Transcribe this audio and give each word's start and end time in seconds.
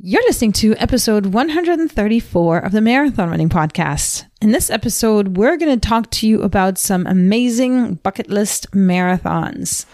You're 0.00 0.22
listening 0.22 0.52
to 0.52 0.76
episode 0.76 1.26
134 1.26 2.58
of 2.58 2.70
the 2.70 2.80
Marathon 2.80 3.30
Running 3.30 3.48
Podcast. 3.48 4.26
In 4.40 4.52
this 4.52 4.70
episode, 4.70 5.36
we're 5.36 5.56
going 5.56 5.76
to 5.76 5.88
talk 5.88 6.08
to 6.12 6.28
you 6.28 6.42
about 6.42 6.78
some 6.78 7.04
amazing 7.04 7.94
bucket 7.94 8.30
list 8.30 8.70
marathons. 8.70 9.86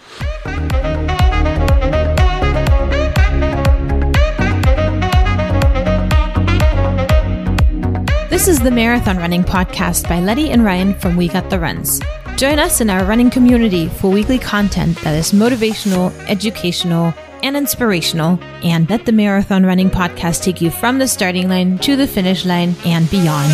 This 8.29 8.47
is 8.47 8.59
the 8.59 8.69
Marathon 8.69 9.17
Running 9.17 9.43
Podcast 9.43 10.07
by 10.07 10.19
Letty 10.19 10.51
and 10.51 10.63
Ryan 10.63 10.93
from 10.93 11.15
We 11.15 11.29
Got 11.29 11.49
the 11.49 11.59
Runs. 11.59 11.99
Join 12.37 12.59
us 12.59 12.79
in 12.79 12.91
our 12.91 13.05
running 13.05 13.31
community 13.31 13.87
for 13.87 14.11
weekly 14.11 14.37
content 14.37 15.01
that 15.01 15.15
is 15.15 15.31
motivational, 15.31 16.13
educational, 16.29 17.11
and 17.45 17.55
inspirational, 17.55 18.39
and 18.63 18.89
let 18.89 19.05
the 19.05 19.11
Marathon 19.11 19.65
Running 19.65 19.91
Podcast 19.91 20.41
take 20.41 20.61
you 20.61 20.71
from 20.71 20.97
the 20.97 21.07
starting 21.07 21.47
line 21.47 21.77
to 21.79 21.95
the 21.95 22.07
finish 22.07 22.43
line 22.43 22.75
and 22.83 23.09
beyond. 23.11 23.51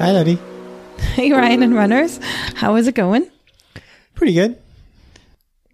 Hi, 0.00 0.10
Letty. 0.10 0.38
Hey, 1.14 1.30
Ryan 1.30 1.62
and 1.62 1.74
runners. 1.76 2.18
How 2.56 2.74
is 2.74 2.88
it 2.88 2.96
going? 2.96 3.30
Pretty 4.16 4.34
good. 4.34 4.58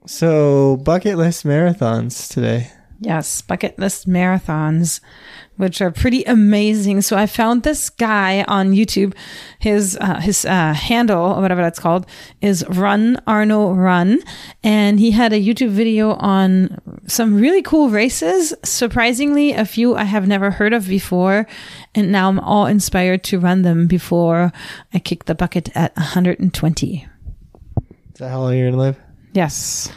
So, 0.05 0.77
bucket 0.77 1.17
list 1.17 1.47
marathons 1.47 2.31
today. 2.31 2.71
Yes, 3.01 3.43
bucket 3.43 3.79
list 3.79 4.09
marathons, 4.09 5.01
which 5.57 5.81
are 5.81 5.93
pretty 5.93 6.25
amazing. 6.25 7.03
So 7.03 7.17
I 7.17 7.27
found 7.27 7.63
this 7.63 7.91
guy 7.91 8.43
on 8.49 8.73
YouTube. 8.73 9.15
His 9.61 9.97
uh, 10.01 10.19
his 10.19 10.45
uh, 10.45 10.73
handle, 10.73 11.35
or 11.35 11.41
whatever 11.41 11.63
that's 11.63 11.79
called, 11.79 12.07
is 12.41 12.67
Run 12.69 13.17
Arno 13.25 13.73
Run, 13.73 14.19
and 14.65 14.99
he 14.99 15.13
had 15.13 15.33
a 15.33 15.41
YouTube 15.41 15.71
video 15.71 16.15
on 16.15 16.81
some 17.07 17.37
really 17.37 17.63
cool 17.63 17.89
races. 17.89 18.53
Surprisingly, 18.65 19.53
a 19.53 19.65
few 19.65 19.95
I 19.95 20.05
have 20.05 20.27
never 20.27 20.51
heard 20.51 20.73
of 20.73 20.89
before, 20.89 21.47
and 21.95 22.11
now 22.11 22.29
I'm 22.29 22.41
all 22.41 22.67
inspired 22.67 23.23
to 23.25 23.39
run 23.39 23.63
them 23.63 23.87
before 23.87 24.53
I 24.93 24.99
kick 24.99 25.27
the 25.27 25.37
bucket 25.37 25.71
at 25.77 25.97
120. 25.97 27.07
Is 27.87 28.19
that 28.19 28.31
how 28.31 28.41
long 28.41 28.57
you're 28.57 28.71
gonna 28.73 28.83
live? 28.83 28.97
Yes. 29.35 29.93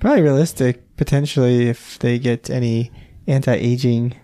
Probably 0.00 0.22
realistic. 0.22 0.87
Potentially, 0.98 1.68
if 1.68 1.98
they 2.00 2.18
get 2.18 2.50
any 2.50 2.90
anti-aging, 3.26 4.14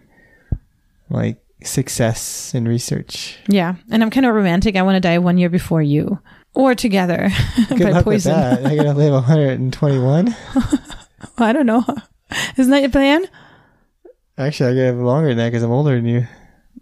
like 1.08 1.38
success 1.62 2.52
in 2.54 2.66
research. 2.68 3.38
Yeah, 3.48 3.76
and 3.90 4.02
I'm 4.02 4.10
kind 4.10 4.26
of 4.26 4.34
romantic. 4.34 4.76
I 4.76 4.82
want 4.82 4.96
to 4.96 5.00
die 5.00 5.18
one 5.18 5.38
year 5.38 5.48
before 5.48 5.80
you, 5.82 6.18
or 6.52 6.74
together 6.74 7.30
Good 7.68 7.78
by 7.80 7.90
luck 7.90 8.04
poison. 8.04 8.32
with 8.32 8.40
that. 8.62 8.66
I'm 8.66 8.76
gonna 8.76 8.92
live 8.94 9.12
121. 9.14 10.36
I 11.38 11.52
don't 11.52 11.66
know. 11.66 11.84
Isn't 12.58 12.70
that 12.70 12.82
your 12.82 12.90
plan? 12.90 13.24
Actually, 14.36 14.70
I'm 14.70 14.76
gonna 14.76 14.92
live 14.92 15.00
longer 15.06 15.28
than 15.28 15.38
that 15.38 15.50
because 15.50 15.62
I'm 15.62 15.70
older 15.70 15.94
than 15.94 16.06
you, 16.06 16.26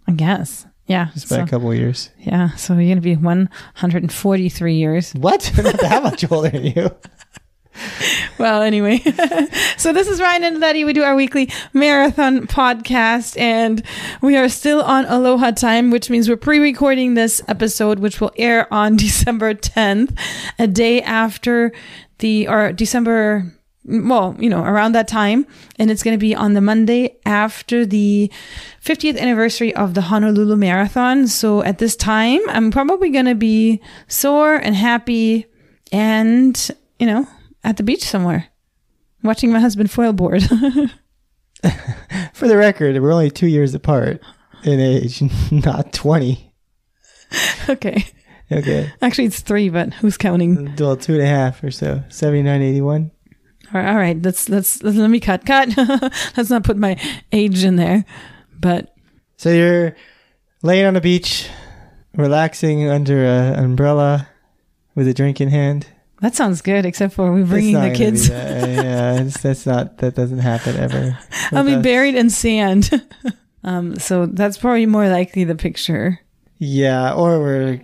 I 0.07 0.11
guess. 0.13 0.65
Yeah. 0.85 1.11
just 1.13 1.29
by 1.29 1.37
So, 1.37 1.43
a 1.43 1.47
couple 1.47 1.71
of 1.71 1.77
years. 1.77 2.09
yeah. 2.19 2.49
So 2.55 2.73
you're 2.73 2.89
gonna 2.89 2.99
be 3.01 3.15
143 3.15 4.75
years. 4.75 5.13
What? 5.13 5.49
I'm 5.57 5.63
not 5.63 5.79
that 5.79 6.03
much 6.03 6.29
older 6.31 6.49
than 6.49 6.65
you. 6.65 6.89
Well, 8.39 8.61
anyway. 8.61 8.97
so 9.77 9.93
this 9.93 10.07
is 10.07 10.19
Ryan 10.19 10.43
and 10.43 10.59
Letty. 10.59 10.83
We 10.83 10.93
do 10.93 11.03
our 11.03 11.15
weekly 11.15 11.49
marathon 11.71 12.47
podcast, 12.47 13.39
and 13.39 13.83
we 14.21 14.35
are 14.35 14.49
still 14.49 14.81
on 14.81 15.05
Aloha 15.05 15.51
time, 15.51 15.91
which 15.91 16.09
means 16.09 16.27
we're 16.27 16.35
pre-recording 16.35 17.13
this 17.13 17.41
episode, 17.47 17.99
which 17.99 18.19
will 18.19 18.31
air 18.37 18.71
on 18.73 18.95
December 18.97 19.53
10th, 19.53 20.17
a 20.57 20.67
day 20.67 21.01
after 21.01 21.71
the 22.19 22.47
or 22.47 22.73
December. 22.73 23.53
Well, 23.85 24.35
you 24.39 24.49
know, 24.49 24.63
around 24.63 24.93
that 24.93 25.09
time, 25.09 25.45
and 25.77 25.91
it's 25.91 26.03
going 26.03 26.15
to 26.15 26.19
be 26.19 26.33
on 26.33 26.53
the 26.53 26.61
Monday 26.61 27.17
after 27.25 27.85
the 27.85 28.31
50th 28.81 29.19
anniversary 29.19 29.75
of 29.75 29.93
the 29.93 30.03
Honolulu 30.03 30.55
Marathon. 30.55 31.27
So 31.27 31.61
at 31.63 31.79
this 31.79 31.97
time, 31.97 32.39
I'm 32.47 32.71
probably 32.71 33.09
going 33.09 33.25
to 33.25 33.35
be 33.35 33.81
sore 34.07 34.55
and 34.55 34.73
happy 34.73 35.47
and, 35.91 36.71
you 36.97 37.05
know, 37.05 37.27
at 37.63 37.77
the 37.77 37.83
beach 37.83 38.03
somewhere 38.03 38.49
watching 39.23 39.51
my 39.51 39.59
husband 39.59 39.89
foil 39.89 40.13
board. 40.13 40.43
For 42.33 42.47
the 42.47 42.57
record, 42.57 43.01
we're 43.01 43.11
only 43.11 43.31
two 43.31 43.47
years 43.47 43.73
apart 43.73 44.21
in 44.63 44.79
age, 44.79 45.23
not 45.51 45.93
20. 45.93 46.53
okay. 47.69 48.05
Okay. 48.51 48.91
Actually, 49.01 49.25
it's 49.25 49.39
three, 49.39 49.69
but 49.69 49.93
who's 49.95 50.17
counting? 50.17 50.75
Well, 50.75 50.97
two 50.97 51.13
and 51.13 51.21
a 51.21 51.25
half 51.25 51.63
or 51.63 51.71
so. 51.71 52.03
79, 52.09 52.61
81. 52.61 53.11
All 53.73 53.81
right, 53.81 53.89
all 53.89 53.95
right, 53.97 54.21
let's, 54.21 54.49
let's, 54.49 54.83
let's 54.83 54.97
let 54.97 55.09
me 55.09 55.19
cut, 55.19 55.45
cut. 55.45 55.75
let's 56.37 56.49
not 56.49 56.63
put 56.63 56.77
my 56.77 56.99
age 57.31 57.63
in 57.63 57.77
there. 57.77 58.05
But 58.59 58.93
So 59.37 59.49
you're 59.51 59.95
laying 60.61 60.85
on 60.85 60.93
the 60.93 61.01
beach, 61.01 61.49
relaxing 62.15 62.87
under 62.87 63.25
an 63.25 63.63
umbrella 63.63 64.27
with 64.93 65.07
a 65.07 65.13
drink 65.13 65.41
in 65.41 65.49
hand. 65.49 65.87
That 66.23 66.35
sounds 66.35 66.61
good, 66.61 66.85
except 66.85 67.13
for 67.15 67.33
we're 67.33 67.45
bringing 67.45 67.73
the 67.73 67.91
kids. 67.93 68.29
yeah, 68.29 69.19
it's, 69.19 69.41
that's 69.41 69.65
not 69.65 69.97
that 69.97 70.15
doesn't 70.15 70.39
happen 70.39 70.77
ever. 70.77 71.19
I'll 71.51 71.65
be 71.65 71.75
us. 71.75 71.83
buried 71.83 72.15
in 72.15 72.29
sand. 72.29 72.89
um, 73.65 73.99
so 73.99 74.25
that's 74.25 74.57
probably 74.57 74.85
more 74.85 75.09
likely 75.09 75.43
the 75.43 75.55
picture. 75.55 76.21
Yeah, 76.59 77.13
or 77.13 77.39
we're 77.41 77.81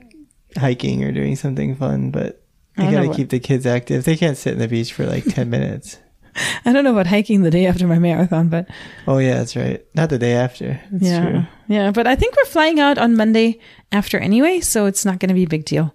hiking 0.56 1.04
or 1.04 1.12
doing 1.12 1.36
something 1.36 1.76
fun, 1.76 2.12
but 2.12 2.42
you 2.78 2.90
gotta 2.90 3.14
keep 3.14 3.28
the 3.30 3.42
kids 3.42 3.66
active. 3.66 4.06
They 4.06 4.16
can't 4.16 4.38
sit 4.38 4.54
in 4.54 4.60
the 4.60 4.70
beach 4.70 4.94
for 4.94 5.06
like 5.06 5.26
ten 5.26 5.50
minutes. 5.50 5.98
I 6.66 6.72
don't 6.72 6.86
know 6.86 6.94
about 6.94 7.08
hiking 7.08 7.42
the 7.42 7.52
day 7.52 7.66
after 7.66 7.88
my 7.88 8.00
marathon, 8.00 8.48
but 8.48 8.70
Oh 9.06 9.18
yeah, 9.18 9.40
that's 9.40 9.58
right. 9.58 9.86
Not 9.96 10.10
the 10.10 10.18
day 10.18 10.32
after. 10.32 10.80
That's 10.92 11.04
yeah, 11.04 11.30
true. 11.30 11.44
yeah. 11.68 11.92
But 11.92 12.08
I 12.08 12.16
think 12.16 12.38
we're 12.38 12.50
flying 12.50 12.80
out 12.80 12.98
on 12.98 13.18
Monday 13.18 13.60
after 13.92 14.18
anyway, 14.18 14.62
so 14.62 14.86
it's 14.86 15.04
not 15.04 15.20
going 15.20 15.28
to 15.28 15.36
be 15.36 15.44
a 15.44 15.48
big 15.48 15.66
deal. 15.66 15.94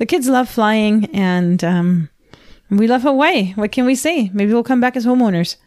The 0.00 0.06
kids 0.06 0.30
love 0.30 0.48
flying, 0.48 1.14
and 1.14 1.62
um, 1.62 2.08
we 2.70 2.86
love 2.86 3.02
Hawaii. 3.02 3.52
What 3.52 3.70
can 3.70 3.84
we 3.84 3.94
say? 3.94 4.30
Maybe 4.32 4.50
we'll 4.50 4.62
come 4.62 4.80
back 4.80 4.96
as 4.96 5.04
homeowners. 5.04 5.56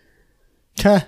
Ha. 0.82 1.06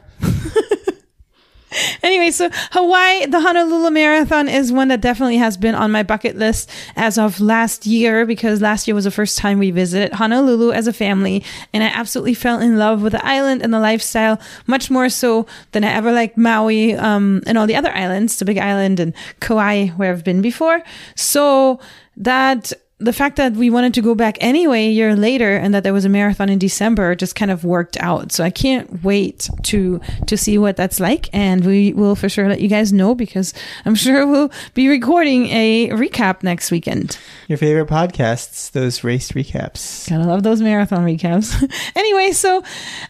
Anyway, 2.04 2.32
so 2.32 2.50
Hawaii, 2.72 3.26
the 3.26 3.42
Honolulu 3.42 3.90
Marathon 3.90 4.48
is 4.48 4.72
one 4.72 4.88
that 4.90 5.02
definitely 5.02 5.38
has 5.38 5.58
been 5.58 5.76
on 5.76 5.92
my 5.92 6.04
bucket 6.04 6.38
list 6.38 6.70
as 6.96 7.18
of 7.18 7.42
last 7.42 7.86
year 7.86 8.26
because 8.26 8.62
last 8.62 8.88
year 8.88 8.96
was 8.96 9.04
the 9.04 9.12
first 9.12 9.38
time 9.38 9.60
we 9.60 9.72
visited 9.72 10.14
Honolulu 10.14 10.72
as 10.72 10.88
a 10.88 10.94
family. 10.94 11.44
And 11.74 11.84
I 11.84 11.88
absolutely 11.88 12.36
fell 12.36 12.62
in 12.62 12.78
love 12.78 13.02
with 13.02 13.12
the 13.12 13.26
island 13.26 13.62
and 13.62 13.74
the 13.74 13.80
lifestyle, 13.80 14.40
much 14.68 14.90
more 14.90 15.10
so 15.10 15.48
than 15.72 15.84
I 15.84 15.92
ever 15.92 16.14
liked 16.14 16.38
Maui 16.38 16.94
um, 16.94 17.42
and 17.46 17.58
all 17.58 17.68
the 17.68 17.76
other 17.76 17.92
islands, 17.92 18.38
the 18.38 18.46
Big 18.46 18.60
Island 18.60 19.02
and 19.02 19.14
Kauai, 19.42 19.88
where 19.90 20.14
I've 20.14 20.24
been 20.24 20.42
before. 20.42 20.82
So 21.16 21.82
that 22.16 22.72
the 22.98 23.12
fact 23.12 23.36
that 23.36 23.54
we 23.54 23.70
wanted 23.70 23.94
to 23.94 24.02
go 24.02 24.16
back 24.16 24.38
anyway 24.40 24.88
a 24.88 24.92
year 24.92 25.18
later 25.18 25.58
and 25.58 25.74
that 25.74 25.84
there 25.84 25.92
was 25.92 26.06
a 26.06 26.10
marathon 26.10 26.48
in 26.48 26.58
December 26.58 27.14
just 27.14 27.36
kind 27.36 27.52
of 27.52 27.66
worked 27.66 27.98
out. 27.98 28.32
So 28.32 28.44
I 28.44 28.50
can't 28.50 29.04
wait 29.04 29.50
to 29.64 30.00
to 30.28 30.38
see 30.38 30.58
what 30.58 30.78
that's 30.78 31.00
like 31.02 31.30
and 31.34 31.66
we 31.66 31.92
will 31.92 32.16
for 32.16 32.30
sure 32.30 32.48
let 32.48 32.62
you 32.62 32.70
guys 32.70 32.94
know 32.94 33.14
because 33.14 33.54
I'm 33.84 33.96
sure 33.96 34.26
we'll 34.26 34.50
be 34.74 34.88
recording 34.88 35.48
a 35.48 35.90
recap 35.90 36.42
next 36.42 36.72
weekend. 36.72 37.18
Your 37.50 37.58
favorite 37.58 37.90
podcasts, 37.90 38.72
those 38.72 39.04
race 39.04 39.34
recaps. 39.34 40.10
Gotta 40.10 40.24
love 40.24 40.44
those 40.44 40.62
marathon 40.62 41.06
recaps. 41.06 41.70
anyway, 41.98 42.32
so 42.32 42.64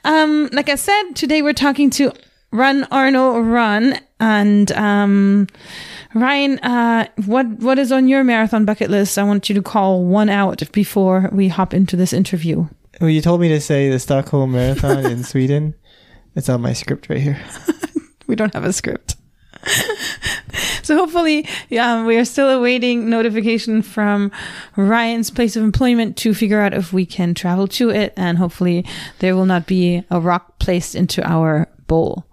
um 0.04 0.50
like 0.52 0.70
I 0.70 0.76
said, 0.76 1.12
today 1.14 1.44
we're 1.44 1.54
talking 1.54 1.92
to 1.92 2.12
Run 2.52 2.86
Arno 2.86 3.40
Run 3.40 4.00
and 4.20 4.72
um 4.74 5.48
Ryan, 6.14 6.60
uh, 6.60 7.08
what 7.26 7.46
what 7.60 7.78
is 7.78 7.92
on 7.92 8.08
your 8.08 8.24
marathon 8.24 8.64
bucket 8.64 8.90
list? 8.90 9.18
I 9.18 9.24
want 9.24 9.50
you 9.50 9.56
to 9.56 9.62
call 9.62 10.06
one 10.06 10.30
out 10.30 10.64
before 10.72 11.30
we 11.34 11.50
hop 11.50 11.74
into 11.74 11.98
this 11.98 12.14
interview. 12.14 12.68
Well, 13.02 13.10
you 13.10 13.22
told 13.22 13.42
me 13.42 13.50
to 13.50 13.60
say 13.60 13.90
the 13.90 14.00
Stockholm 14.00 14.54
Marathon 14.54 15.06
in 15.06 15.24
Sweden. 15.26 15.76
It's 16.34 16.48
on 16.48 16.62
my 16.62 16.72
script 16.72 17.10
right 17.10 17.20
here. 17.20 17.40
We 18.28 18.36
don't 18.36 18.54
have 18.54 18.64
a 18.64 18.74
script. 18.74 19.16
so 20.84 20.96
hopefully, 20.96 21.48
yeah, 21.70 22.06
we 22.06 22.18
are 22.18 22.26
still 22.26 22.50
awaiting 22.50 23.10
notification 23.10 23.82
from 23.82 24.32
Ryan's 24.76 25.30
place 25.30 25.56
of 25.56 25.64
employment 25.64 26.18
to 26.18 26.34
figure 26.34 26.60
out 26.60 26.74
if 26.74 26.92
we 26.92 27.06
can 27.06 27.34
travel 27.34 27.68
to 27.68 27.90
it, 27.90 28.14
and 28.18 28.38
hopefully 28.38 28.86
there 29.20 29.36
will 29.36 29.46
not 29.46 29.68
be 29.68 30.04
a 30.10 30.20
rock 30.20 30.60
placed 30.60 30.96
into 30.96 31.24
our 31.24 31.68
bowl. 31.88 32.26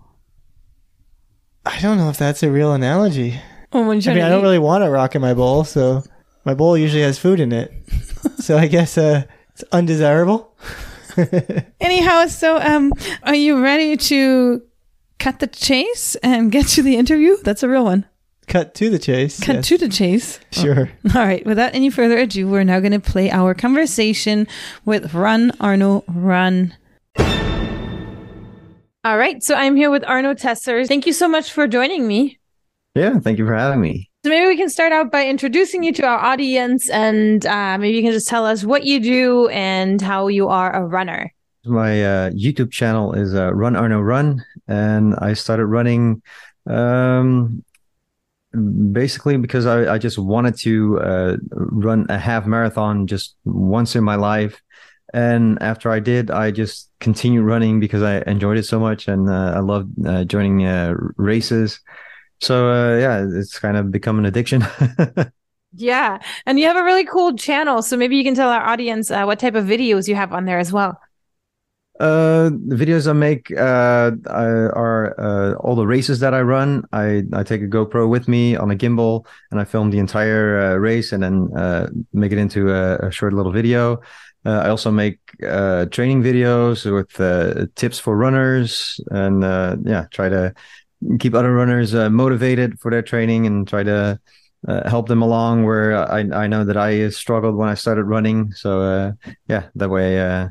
I 1.64 1.80
don't 1.80 1.96
know 1.96 2.08
if 2.08 2.16
that's 2.16 2.42
a 2.42 2.50
real 2.50 2.72
analogy. 2.72 3.40
Oh, 3.72 3.86
when 3.86 3.98
I 4.06 4.14
mean, 4.14 4.22
I 4.22 4.28
don't 4.28 4.40
to 4.40 4.46
really 4.46 4.58
want 4.58 4.84
a 4.84 4.90
rock 4.90 5.14
in 5.14 5.22
my 5.22 5.34
bowl, 5.34 5.64
so 5.64 6.02
my 6.44 6.54
bowl 6.54 6.76
usually 6.76 7.02
has 7.02 7.18
food 7.18 7.40
in 7.40 7.52
it. 7.52 7.72
so 8.38 8.58
I 8.58 8.66
guess 8.66 8.98
uh, 8.98 9.24
it's 9.50 9.64
undesirable. 9.72 10.54
Anyhow, 11.80 12.26
so 12.26 12.58
um, 12.58 12.92
are 13.22 13.34
you 13.34 13.62
ready 13.62 13.96
to 13.96 14.62
cut 15.18 15.38
the 15.38 15.46
chase 15.46 16.16
and 16.16 16.50
get 16.50 16.66
to 16.68 16.82
the 16.82 16.96
interview? 16.96 17.36
That's 17.44 17.62
a 17.62 17.68
real 17.68 17.84
one. 17.84 18.06
Cut 18.48 18.74
to 18.74 18.90
the 18.90 18.98
chase. 18.98 19.40
Cut 19.40 19.56
yes. 19.56 19.68
to 19.68 19.78
the 19.78 19.88
chase. 19.88 20.40
Sure. 20.52 20.90
All 21.14 21.24
right, 21.24 21.44
without 21.46 21.74
any 21.74 21.88
further 21.88 22.18
ado, 22.18 22.46
we're 22.46 22.64
now 22.64 22.78
going 22.80 22.92
to 22.92 23.00
play 23.00 23.30
our 23.30 23.54
conversation 23.54 24.46
with 24.84 25.14
Run 25.14 25.52
Arno 25.60 26.04
Run. 26.06 26.74
All 29.04 29.18
right, 29.18 29.42
so 29.42 29.56
I'm 29.56 29.74
here 29.74 29.90
with 29.90 30.04
Arno 30.06 30.32
Tesser. 30.32 30.86
Thank 30.86 31.08
you 31.08 31.12
so 31.12 31.26
much 31.26 31.50
for 31.50 31.66
joining 31.66 32.06
me. 32.06 32.38
Yeah, 32.94 33.18
thank 33.18 33.36
you 33.36 33.44
for 33.44 33.56
having 33.56 33.80
me. 33.80 34.08
So 34.22 34.30
maybe 34.30 34.46
we 34.46 34.56
can 34.56 34.70
start 34.70 34.92
out 34.92 35.10
by 35.10 35.26
introducing 35.26 35.82
you 35.82 35.92
to 35.94 36.06
our 36.06 36.18
audience, 36.20 36.88
and 36.88 37.44
uh, 37.44 37.78
maybe 37.78 37.96
you 37.96 38.02
can 38.04 38.12
just 38.12 38.28
tell 38.28 38.46
us 38.46 38.62
what 38.62 38.84
you 38.84 39.00
do 39.00 39.48
and 39.48 40.00
how 40.00 40.28
you 40.28 40.46
are 40.50 40.72
a 40.72 40.86
runner. 40.86 41.34
My 41.64 42.04
uh, 42.04 42.30
YouTube 42.30 42.70
channel 42.70 43.12
is 43.14 43.34
uh, 43.34 43.52
Run 43.52 43.74
Arno 43.74 43.98
Run, 43.98 44.44
and 44.68 45.16
I 45.18 45.32
started 45.32 45.66
running 45.66 46.22
um, 46.70 47.64
basically 48.92 49.36
because 49.36 49.66
I, 49.66 49.94
I 49.94 49.98
just 49.98 50.16
wanted 50.16 50.56
to 50.58 51.00
uh, 51.00 51.36
run 51.50 52.06
a 52.08 52.18
half 52.18 52.46
marathon 52.46 53.08
just 53.08 53.34
once 53.44 53.96
in 53.96 54.04
my 54.04 54.14
life. 54.14 54.62
And 55.12 55.60
after 55.62 55.90
I 55.90 56.00
did, 56.00 56.30
I 56.30 56.50
just 56.50 56.90
continued 57.00 57.44
running 57.44 57.80
because 57.80 58.02
I 58.02 58.22
enjoyed 58.26 58.56
it 58.56 58.64
so 58.64 58.80
much, 58.80 59.08
and 59.08 59.28
uh, 59.28 59.52
I 59.56 59.60
loved 59.60 60.06
uh, 60.06 60.24
joining 60.24 60.64
uh, 60.64 60.94
races. 61.16 61.80
So 62.40 62.70
uh, 62.70 62.98
yeah, 62.98 63.26
it's 63.28 63.58
kind 63.58 63.76
of 63.76 63.90
become 63.90 64.18
an 64.18 64.26
addiction. 64.26 64.64
Yeah, 65.74 66.18
and 66.44 66.58
you 66.58 66.66
have 66.66 66.76
a 66.76 66.84
really 66.84 67.04
cool 67.06 67.34
channel, 67.36 67.80
so 67.82 67.96
maybe 67.96 68.16
you 68.16 68.24
can 68.24 68.34
tell 68.34 68.50
our 68.50 68.62
audience 68.62 69.10
uh, 69.10 69.24
what 69.24 69.38
type 69.38 69.54
of 69.54 69.64
videos 69.64 70.06
you 70.06 70.14
have 70.14 70.32
on 70.32 70.44
there 70.44 70.58
as 70.58 70.70
well. 70.70 71.00
Uh, 72.00 72.50
the 72.66 72.74
videos 72.74 73.06
I 73.08 73.12
make 73.12 73.50
uh, 73.52 74.12
are 74.26 75.20
uh, 75.20 75.54
all 75.56 75.76
the 75.76 75.86
races 75.86 76.20
that 76.20 76.34
I 76.34 76.40
run. 76.40 76.84
I, 76.92 77.22
I 77.32 77.42
take 77.42 77.62
a 77.62 77.66
GoPro 77.66 78.08
with 78.08 78.28
me 78.28 78.56
on 78.56 78.70
a 78.70 78.76
gimbal 78.76 79.26
and 79.50 79.60
I 79.60 79.64
film 79.64 79.90
the 79.90 79.98
entire 79.98 80.58
uh, 80.58 80.74
race 80.76 81.12
and 81.12 81.22
then 81.22 81.50
uh, 81.56 81.88
make 82.12 82.32
it 82.32 82.38
into 82.38 82.72
a, 82.72 82.96
a 83.08 83.10
short 83.10 83.34
little 83.34 83.52
video. 83.52 84.00
Uh, 84.44 84.62
I 84.64 84.70
also 84.70 84.90
make 84.90 85.20
uh, 85.46 85.86
training 85.86 86.22
videos 86.22 86.90
with 86.90 87.74
tips 87.76 87.98
for 87.98 88.16
runners 88.16 88.98
and 89.10 89.44
uh, 89.44 89.76
yeah, 89.84 90.06
try 90.10 90.28
to 90.28 90.54
keep 91.20 91.34
other 91.34 91.52
runners 91.52 91.94
motivated 91.94 92.80
for 92.80 92.90
their 92.90 93.02
training 93.02 93.46
and 93.46 93.68
try 93.68 93.82
to 93.82 94.18
uh, 94.66 94.88
help 94.88 95.08
them 95.08 95.22
along 95.22 95.64
where 95.64 95.96
I, 95.96 96.20
I 96.20 96.46
know 96.46 96.64
that 96.64 96.76
I 96.76 97.08
struggled 97.08 97.56
when 97.56 97.68
I 97.68 97.74
started 97.74 98.04
running. 98.04 98.52
So 98.52 98.80
uh, 98.80 99.12
yeah, 99.48 99.68
that 99.74 99.90
way 99.90 100.20
uh, 100.20 100.48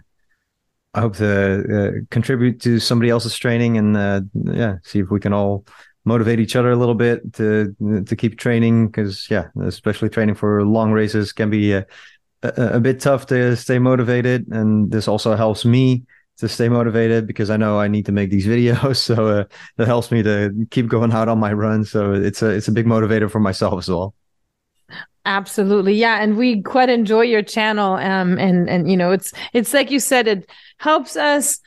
I 0.93 1.01
hope 1.01 1.15
to 1.17 1.63
uh, 1.63 1.91
contribute 2.09 2.59
to 2.61 2.79
somebody 2.79 3.09
else's 3.09 3.38
training 3.38 3.77
and 3.77 3.95
uh, 3.95 4.21
yeah, 4.33 4.77
see 4.83 4.99
if 4.99 5.09
we 5.09 5.19
can 5.19 5.33
all 5.33 5.65
motivate 6.03 6.39
each 6.39 6.55
other 6.55 6.71
a 6.71 6.75
little 6.75 6.95
bit 6.95 7.33
to 7.33 7.75
to 8.05 8.15
keep 8.15 8.38
training 8.38 8.88
because 8.88 9.29
yeah, 9.29 9.47
especially 9.63 10.09
training 10.09 10.35
for 10.35 10.65
long 10.65 10.91
races 10.91 11.31
can 11.31 11.49
be 11.49 11.73
uh, 11.75 11.83
a, 12.43 12.51
a 12.73 12.79
bit 12.79 12.99
tough 12.99 13.25
to 13.27 13.55
stay 13.55 13.79
motivated, 13.79 14.47
and 14.51 14.91
this 14.91 15.07
also 15.07 15.35
helps 15.35 15.63
me 15.63 16.03
to 16.38 16.49
stay 16.49 16.67
motivated 16.67 17.27
because 17.27 17.49
I 17.49 17.57
know 17.57 17.79
I 17.79 17.88
need 17.88 18.05
to 18.07 18.11
make 18.11 18.29
these 18.29 18.47
videos. 18.55 18.97
So 18.97 19.27
uh, 19.27 19.43
that 19.77 19.88
helps 19.88 20.11
me 20.11 20.23
to 20.23 20.51
keep 20.71 20.88
going 20.88 21.13
out 21.13 21.29
on 21.29 21.39
my 21.39 21.53
run. 21.53 21.85
So 21.85 22.13
it's 22.13 22.41
a 22.41 22.49
it's 22.49 22.67
a 22.67 22.71
big 22.73 22.85
motivator 22.85 23.31
for 23.31 23.39
myself 23.39 23.79
as 23.79 23.89
well. 23.89 24.13
Absolutely. 25.25 25.93
Yeah. 25.93 26.21
And 26.21 26.35
we 26.35 26.63
quite 26.63 26.89
enjoy 26.89 27.21
your 27.21 27.43
channel. 27.43 27.93
Um, 27.93 28.39
and, 28.39 28.67
and, 28.67 28.89
you 28.89 28.97
know, 28.97 29.11
it's, 29.11 29.31
it's 29.53 29.71
like 29.71 29.91
you 29.91 29.99
said, 29.99 30.27
it 30.27 30.49
helps 30.81 31.15
us 31.15 31.59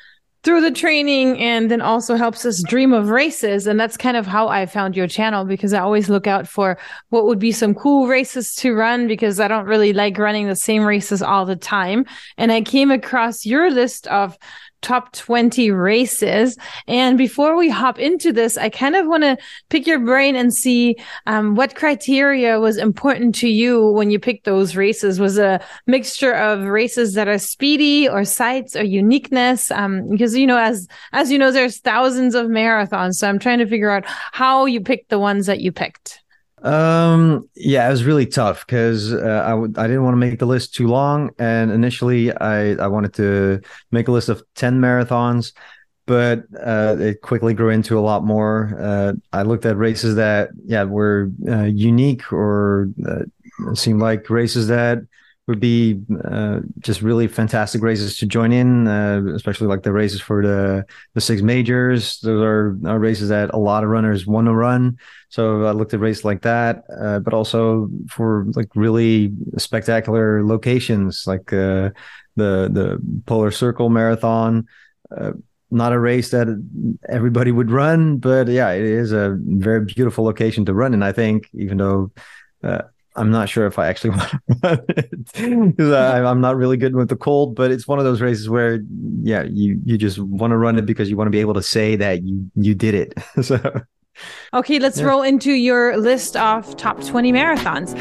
through 0.43 0.61
the 0.61 0.72
training 0.72 1.38
and 1.38 1.70
then 1.70 1.81
also 1.81 2.16
helps 2.16 2.44
us 2.44 2.62
dream 2.62 2.93
of 2.93 3.08
races. 3.08 3.66
And 3.66 3.78
that's 3.78 3.96
kind 3.96 4.16
of 4.16 4.26
how 4.26 4.49
I 4.49 4.66
found 4.66 4.96
your 4.96 5.06
channel 5.06 5.44
because 5.44 5.72
I 5.72 5.78
always 5.78 6.11
look 6.11 6.26
out 6.26 6.49
for 6.49 6.76
what 7.11 7.25
would 7.25 7.38
be 7.38 7.52
some 7.52 7.75
cool 7.75 8.08
races 8.08 8.55
to 8.56 8.75
run 8.75 9.06
because 9.06 9.38
I 9.38 9.49
don't 9.49 9.66
really 9.66 9.93
like 9.93 10.19
running 10.19 10.49
the 10.49 10.56
same 10.56 10.82
races 10.82 11.22
all 11.22 11.46
the 11.46 11.56
time. 11.56 12.05
And 12.37 12.50
I 12.50 12.61
came 12.61 12.90
across 12.90 13.46
your 13.46 13.70
list 13.70 14.08
of 14.08 14.37
top 14.85 15.13
20 15.13 15.71
races. 15.71 16.57
And 16.87 17.19
before 17.19 17.57
we 17.57 17.69
hop 17.71 17.99
into 17.99 18.33
this, 18.33 18.57
I 18.57 18.69
kind 18.69 18.95
of 18.95 19.07
want 19.07 19.25
to 19.25 19.37
pick 19.71 19.87
your 19.87 19.99
brain 19.99 20.37
and 20.37 20.55
see 20.55 20.97
um, 21.27 21.55
what 21.55 21.75
criteria 21.75 22.61
was 22.61 22.77
important 22.77 23.35
to 23.37 23.49
you 23.49 23.91
when 23.91 24.11
you 24.11 24.19
picked 24.21 24.45
those 24.45 24.77
races. 24.77 25.19
Was 25.19 25.39
a 25.39 25.61
mixture 25.87 26.35
of 26.35 26.67
races 26.67 27.15
that 27.15 27.29
are 27.29 27.39
speedy 27.39 28.09
or 28.09 28.25
sights 28.25 28.77
or 28.77 28.85
uniqueness? 28.85 29.71
Um, 29.71 30.09
because 30.11 30.37
you 30.37 30.47
know, 30.47 30.59
as 30.59 30.87
as 31.13 31.33
you 31.33 31.39
know, 31.39 31.51
there's 31.51 31.81
thousands 31.81 32.35
of 32.35 32.47
marathons. 32.47 33.15
So 33.15 33.29
I'm 33.29 33.39
trying 33.39 33.59
to 33.59 33.67
figure 33.67 33.91
out 33.91 34.05
how 34.07 34.67
you 34.67 34.81
picked 34.81 35.09
the 35.09 35.19
ones 35.19 35.47
that 35.47 35.61
you 35.61 35.73
picked. 35.73 36.24
Um, 36.64 37.49
yeah, 37.55 37.87
it 37.87 37.90
was 37.90 38.05
really 38.05 38.26
tough 38.26 38.66
because 38.66 39.12
uh, 39.12 39.43
I 39.44 39.50
w- 39.50 39.75
I 39.76 39.87
didn't 39.87 40.02
want 40.02 40.14
to 40.14 40.19
make 40.19 40.38
the 40.38 40.46
list 40.46 40.75
too 40.75 40.88
long, 40.88 41.31
and 41.38 41.70
initially 41.70 42.32
I 42.32 42.70
I 42.72 42.87
wanted 42.87 43.12
to 43.14 43.61
make 43.93 44.08
a 44.08 44.12
list 44.12 44.31
of 44.31 44.43
ten 44.55 44.81
marathons, 44.81 45.52
but 46.06 46.44
uh, 46.64 46.96
it 47.00 47.22
quickly 47.22 47.55
grew 47.55 47.70
into 47.70 47.99
a 47.99 48.00
lot 48.00 48.25
more. 48.25 48.76
Uh, 48.81 49.12
I 49.32 49.43
looked 49.43 49.66
at 49.66 49.76
races 49.76 50.16
that 50.16 50.50
yeah 50.64 50.84
were 50.84 51.31
uh, 51.49 51.64
unique 51.64 52.32
or 52.32 52.88
uh, 53.06 53.75
seemed 53.75 54.00
like 54.00 54.31
races 54.31 54.69
that 54.69 54.99
would 55.46 55.61
be 55.61 56.00
uh, 56.25 56.61
just 56.79 57.02
really 57.02 57.29
fantastic 57.29 57.82
races 57.82 58.17
to 58.19 58.26
join 58.26 58.50
in, 58.50 58.88
uh, 58.88 59.23
especially 59.35 59.67
like 59.67 59.82
the 59.82 59.93
races 59.93 60.20
for 60.20 60.43
the 60.43 60.85
the 61.12 61.20
six 61.20 61.43
majors. 61.43 62.19
Those 62.20 62.43
are, 62.43 62.79
are 62.87 62.99
races 62.99 63.29
that 63.29 63.50
a 63.52 63.58
lot 63.58 63.85
of 63.85 63.91
runners 63.91 64.26
want 64.26 64.46
to 64.46 64.55
run. 64.55 64.99
So 65.29 65.64
I 65.64 65.73
looked 65.73 65.93
at 65.93 66.00
races 66.00 66.25
like 66.25 66.43
that, 66.43 66.85
uh, 66.99 67.19
but 67.19 67.35
also 67.35 67.91
for 68.08 68.46
like 68.55 68.69
really 68.75 69.32
spectacular 69.58 70.43
locations, 70.44 71.26
like 71.26 71.52
uh, 71.52 71.90
the 72.37 72.70
the 72.73 72.99
Polar 73.26 73.50
Circle 73.50 73.90
Marathon. 73.90 74.67
Uh, 75.14 75.32
not 75.70 75.93
a 75.93 75.99
race 75.99 76.31
that 76.31 76.47
everybody 77.09 77.50
would 77.50 77.71
run, 77.71 78.19
but 78.19 78.47
yeah, 78.47 78.71
it 78.71 78.85
is 78.85 79.11
a 79.12 79.37
very 79.40 79.85
beautiful 79.85 80.25
location 80.25 80.64
to 80.64 80.73
run 80.73 80.95
in. 80.95 81.02
I 81.02 81.11
think, 81.11 81.49
even 81.52 81.78
though 81.78 82.12
uh, 82.62 82.83
I'm 83.16 83.30
not 83.30 83.49
sure 83.49 83.66
if 83.66 83.78
I 83.78 83.87
actually 83.87 84.11
want 84.16 84.23
to 84.30 84.38
run 84.62 84.85
it 84.88 85.11
because 85.76 85.92
I'm 85.92 86.40
not 86.40 86.56
really 86.56 86.76
good 86.76 86.97
with 86.97 87.09
the 87.09 87.16
cold. 87.16 87.54
But 87.54 87.71
it's 87.71 87.87
one 87.87 87.99
of 87.99 88.04
those 88.04 88.21
races 88.21 88.49
where, 88.49 88.80
yeah, 89.23 89.44
you 89.44 89.80
you 89.85 89.97
just 89.99 90.18
want 90.18 90.50
to 90.50 90.56
run 90.56 90.78
it 90.78 90.87
because 90.87 91.09
you 91.09 91.16
want 91.16 91.26
to 91.26 91.30
be 91.30 91.40
able 91.40 91.54
to 91.54 91.62
say 91.62 91.97
that 91.97 92.23
you 92.25 92.50
you 92.56 92.75
did 92.75 92.94
it. 92.94 93.14
so 93.42 93.59
Okay, 94.52 94.78
let's 94.78 94.99
Yeah. 94.99 95.06
roll 95.06 95.23
into 95.23 95.52
your 95.52 95.97
list 95.97 96.37
of 96.37 96.76
top 96.76 97.02
20 97.04 97.33
marathons. 97.33 97.94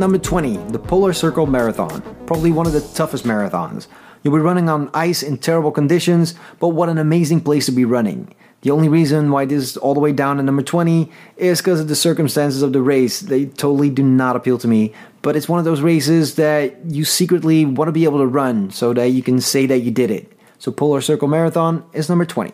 Number 0.00 0.18
20, 0.18 0.56
the 0.72 0.78
Polar 0.80 1.12
Circle 1.12 1.46
Marathon. 1.46 2.02
Probably 2.26 2.50
one 2.50 2.66
of 2.66 2.72
the 2.72 2.80
toughest 2.94 3.24
marathons. 3.24 3.86
You'll 4.22 4.34
be 4.34 4.40
running 4.40 4.68
on 4.68 4.90
ice 4.94 5.22
in 5.22 5.38
terrible 5.38 5.72
conditions, 5.72 6.34
but 6.60 6.68
what 6.68 6.88
an 6.88 6.98
amazing 6.98 7.40
place 7.40 7.66
to 7.66 7.72
be 7.72 7.84
running. 7.84 8.34
The 8.62 8.70
only 8.70 8.88
reason 8.88 9.32
why 9.32 9.44
this 9.44 9.62
is 9.62 9.76
all 9.76 9.92
the 9.92 10.00
way 10.00 10.12
down 10.12 10.36
to 10.36 10.42
number 10.44 10.62
20 10.62 11.10
is 11.36 11.60
because 11.60 11.80
of 11.80 11.88
the 11.88 11.96
circumstances 11.96 12.62
of 12.62 12.72
the 12.72 12.80
race. 12.80 13.18
They 13.18 13.46
totally 13.46 13.90
do 13.90 14.04
not 14.04 14.36
appeal 14.36 14.56
to 14.58 14.68
me, 14.68 14.92
but 15.20 15.34
it's 15.34 15.48
one 15.48 15.58
of 15.58 15.64
those 15.64 15.80
races 15.80 16.36
that 16.36 16.84
you 16.86 17.04
secretly 17.04 17.64
want 17.64 17.88
to 17.88 17.92
be 17.92 18.04
able 18.04 18.18
to 18.18 18.26
run 18.26 18.70
so 18.70 18.92
that 18.92 19.06
you 19.06 19.22
can 19.22 19.40
say 19.40 19.66
that 19.66 19.80
you 19.80 19.90
did 19.90 20.12
it. 20.12 20.32
So 20.60 20.70
Polar 20.70 21.00
Circle 21.00 21.26
Marathon 21.26 21.84
is 21.92 22.08
number 22.08 22.24
20. 22.24 22.52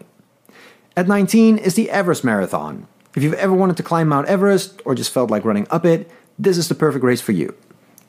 At 0.96 1.08
19 1.08 1.58
is 1.58 1.74
the 1.74 1.90
Everest 1.90 2.24
Marathon. 2.24 2.88
If 3.14 3.22
you've 3.22 3.34
ever 3.34 3.52
wanted 3.52 3.76
to 3.76 3.82
climb 3.82 4.08
Mount 4.08 4.28
Everest 4.28 4.80
or 4.86 4.94
just 4.94 5.12
felt 5.12 5.30
like 5.30 5.44
running 5.44 5.66
up 5.70 5.84
it, 5.84 6.10
this 6.38 6.56
is 6.56 6.68
the 6.68 6.74
perfect 6.74 7.04
race 7.04 7.20
for 7.20 7.32
you. 7.32 7.54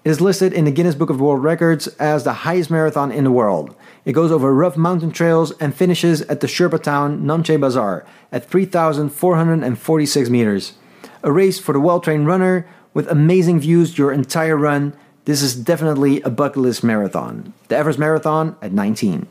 Is 0.05 0.21
listed 0.21 0.53
in 0.53 0.63
the 0.63 0.71
Guinness 0.71 0.95
Book 0.95 1.09
of 1.09 1.19
World 1.19 1.43
Records 1.43 1.87
as 1.99 2.23
the 2.23 2.31
highest 2.31 2.71
marathon 2.71 3.11
in 3.11 3.25
the 3.25 3.31
world. 3.31 3.75
It 4.05 4.13
goes 4.13 4.31
over 4.31 4.53
rough 4.53 4.77
mountain 4.77 5.11
trails 5.11 5.51
and 5.59 5.75
finishes 5.75 6.21
at 6.23 6.39
the 6.39 6.47
Sherpa 6.47 6.81
town 6.81 7.23
Namche 7.23 7.59
Bazaar 7.59 8.05
at 8.31 8.49
3,446 8.49 10.29
meters. 10.29 10.73
A 11.21 11.33
race 11.33 11.59
for 11.59 11.73
the 11.73 11.81
well 11.81 11.99
trained 11.99 12.27
runner 12.27 12.65
with 12.93 13.11
amazing 13.11 13.59
views 13.59 13.97
your 13.97 14.13
entire 14.13 14.55
run, 14.55 14.93
this 15.25 15.41
is 15.41 15.53
definitely 15.53 16.21
a 16.21 16.29
bucket 16.29 16.61
list 16.61 16.81
marathon. 16.81 17.53
The 17.67 17.75
Everest 17.75 17.99
Marathon 17.99 18.55
at 18.61 18.71
19. 18.71 19.27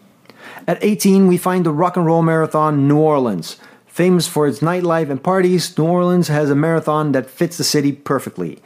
At 0.66 0.84
18, 0.84 1.26
we 1.26 1.38
find 1.38 1.64
the 1.64 1.72
Rock 1.72 1.96
and 1.96 2.04
Roll 2.04 2.22
Marathon 2.22 2.87
New 2.87 2.98
Orleans. 2.98 3.56
Famous 3.87 4.28
for 4.28 4.46
its 4.46 4.60
nightlife 4.60 5.08
and 5.08 5.22
parties, 5.22 5.76
New 5.78 5.87
Orleans 5.87 6.28
has 6.28 6.50
a 6.50 6.54
marathon 6.54 7.12
that 7.12 7.30
fits 7.30 7.56
the 7.56 7.64
city 7.64 7.90
perfectly. 7.90 8.58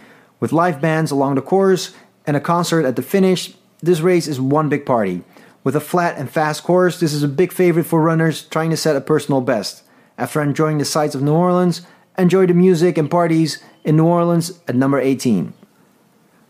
With 0.43 0.51
live 0.51 0.81
bands 0.81 1.13
along 1.13 1.37
the 1.37 1.41
course 1.41 1.95
and 2.27 2.37
a 2.37 2.41
concert 2.41 2.85
at 2.85 2.97
the 2.97 3.03
finish, 3.03 3.55
this 3.81 4.01
race 4.01 4.27
is 4.27 4.41
one 4.41 4.69
big 4.69 4.85
party. 4.85 5.23
With 5.63 5.77
a 5.77 5.81
flat 5.81 6.19
and 6.19 6.29
fast 6.29 6.65
course, 6.65 6.99
this 6.99 7.13
is 7.13 7.23
a 7.23 7.29
big 7.29 7.53
favorite 7.53 7.85
for 7.85 8.03
runners 8.03 8.43
trying 8.43 8.71
to 8.71 8.77
set 8.77 8.97
a 8.97 9.01
personal 9.01 9.41
best. 9.41 9.85
After 10.19 10.43
enjoying 10.43 10.79
the 10.79 10.85
sights 10.85 11.15
of 11.15 11.23
New 11.23 11.33
Orleans, 11.33 11.83
enjoy 12.19 12.47
the 12.47 12.55
music 12.55 12.99
and 12.99 13.09
parties 13.09 13.63
in 13.85 13.97
New 13.97 14.05
Orleans 14.05 14.59
at 14.67 14.75
number 14.75 14.99
18. 14.99 15.53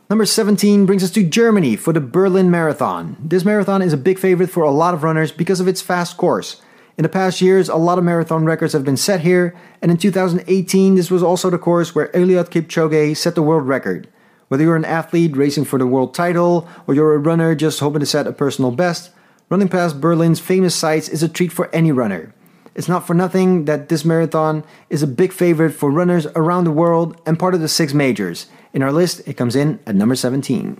Number 0.08 0.25
17 0.25 0.87
brings 0.87 1.04
us 1.04 1.11
to 1.11 1.22
Germany 1.22 1.76
for 1.76 1.92
the 1.92 2.00
Berlin 2.00 2.50
Marathon. 2.50 3.18
This 3.22 3.44
marathon 3.44 3.82
is 3.82 3.92
a 3.92 3.99
big 3.99 4.18
favorite 4.18 4.49
for 4.49 4.62
a 4.62 4.70
lot 4.70 4.94
of 4.94 5.02
runners 5.02 5.32
because 5.32 5.61
of 5.61 5.68
its 5.68 5.82
fast 5.82 6.16
course. 6.16 6.62
In 6.99 7.04
the 7.04 7.08
past 7.08 7.40
years, 7.40 7.70
a 7.70 7.76
lot 7.76 7.96
of 7.96 8.04
marathon 8.04 8.44
records 8.44 8.75
have 8.75 8.84
been 8.84 8.99
set 8.99 9.20
here, 9.20 9.56
and 9.80 9.90
in 9.90 9.96
2018, 9.96 10.94
this 10.94 11.11
was 11.11 11.22
also 11.22 11.49
the 11.49 11.56
course 11.56 11.94
where 11.94 12.08
Eliud 12.08 12.50
Kipchoge 12.50 13.16
set 13.16 13.34
the 13.34 13.42
world 13.42 13.66
record. 13.66 14.08
Whether 14.49 14.64
you're 14.64 14.76
an 14.76 14.84
athlete 14.84 15.34
racing 15.34 15.64
for 15.64 15.78
the 15.78 15.87
world 15.87 16.12
title 16.12 16.68
or 16.87 16.94
you're 16.94 17.14
a 17.14 17.18
runner 17.18 17.54
just 17.54 17.80
hoping 17.80 18.00
to 18.00 18.06
set 18.06 18.26
a 18.26 18.32
personal 18.32 18.70
best, 18.70 19.11
running 19.49 19.70
past 19.70 20.02
Berlin's 20.02 20.40
famous 20.40 20.75
sights 20.75 21.08
is 21.08 21.22
a 21.22 21.28
treat 21.28 21.50
for 21.50 21.75
any 21.75 21.92
runner. 21.92 22.34
It's 22.75 22.88
not 22.88 23.06
for 23.06 23.14
nothing 23.14 23.64
that 23.64 23.88
this 23.88 24.04
marathon 24.04 24.62
is 24.90 25.02
a 25.02 25.06
big 25.06 25.32
favorite 25.32 25.72
for 25.72 25.90
runners 25.90 26.26
around 26.37 26.64
the 26.64 26.70
world 26.70 27.18
and 27.25 27.38
part 27.38 27.54
of 27.54 27.61
the 27.61 27.68
six 27.68 27.94
majors. 27.94 28.46
In 28.75 28.82
our 28.82 28.92
list, 28.92 29.22
it 29.26 29.38
comes 29.38 29.56
in 29.56 29.80
at 29.87 29.94
number 29.94 30.14
17. 30.14 30.78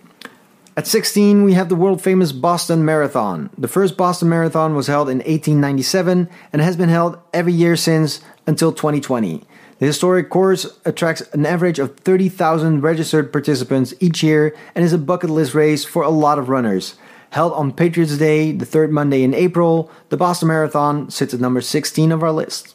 At 0.75 0.87
16, 0.87 1.45
we 1.45 1.53
have 1.53 1.69
the 1.69 1.77
world 1.77 2.01
famous 2.01 2.33
Boston 2.33 2.83
Marathon. 2.83 3.51
The 3.59 3.69
first 3.69 3.95
Boston 3.95 4.31
Marathon 4.31 4.75
was 4.75 4.87
held 4.87 5.11
in 5.11 5.19
1897 5.19 6.31
and 6.51 6.63
has 6.63 6.79
been 6.79 6.89
held 6.89 7.19
every 7.35 7.53
year 7.53 7.77
since 7.77 8.23
until 8.47 8.73
2020. 8.73 9.45
The 9.81 9.87
historic 9.87 10.31
course 10.31 10.79
attracts 10.87 11.21
an 11.35 11.45
average 11.45 11.79
of 11.79 11.99
30,000 11.99 12.81
registered 12.81 13.31
participants 13.33 13.93
each 14.01 14.23
year 14.23 14.57
and 14.75 14.83
is 14.83 14.95
a 14.95 14.99
bucket 14.99 15.29
list 15.29 15.53
race 15.53 15.85
for 15.85 16.05
a 16.05 16.09
lot 16.09 16.39
of 16.39 16.49
runners. 16.49 16.95
Held 17.31 17.53
on 17.53 17.73
Patriots 17.73 18.17
Day, 18.17 18.51
the 18.53 18.65
third 18.65 18.91
Monday 18.91 19.25
in 19.25 19.35
April, 19.35 19.91
the 20.09 20.17
Boston 20.17 20.49
Marathon 20.49 21.11
sits 21.11 21.35
at 21.35 21.41
number 21.41 21.61
16 21.61 22.11
of 22.11 22.23
our 22.23 22.33
list. 22.33 22.75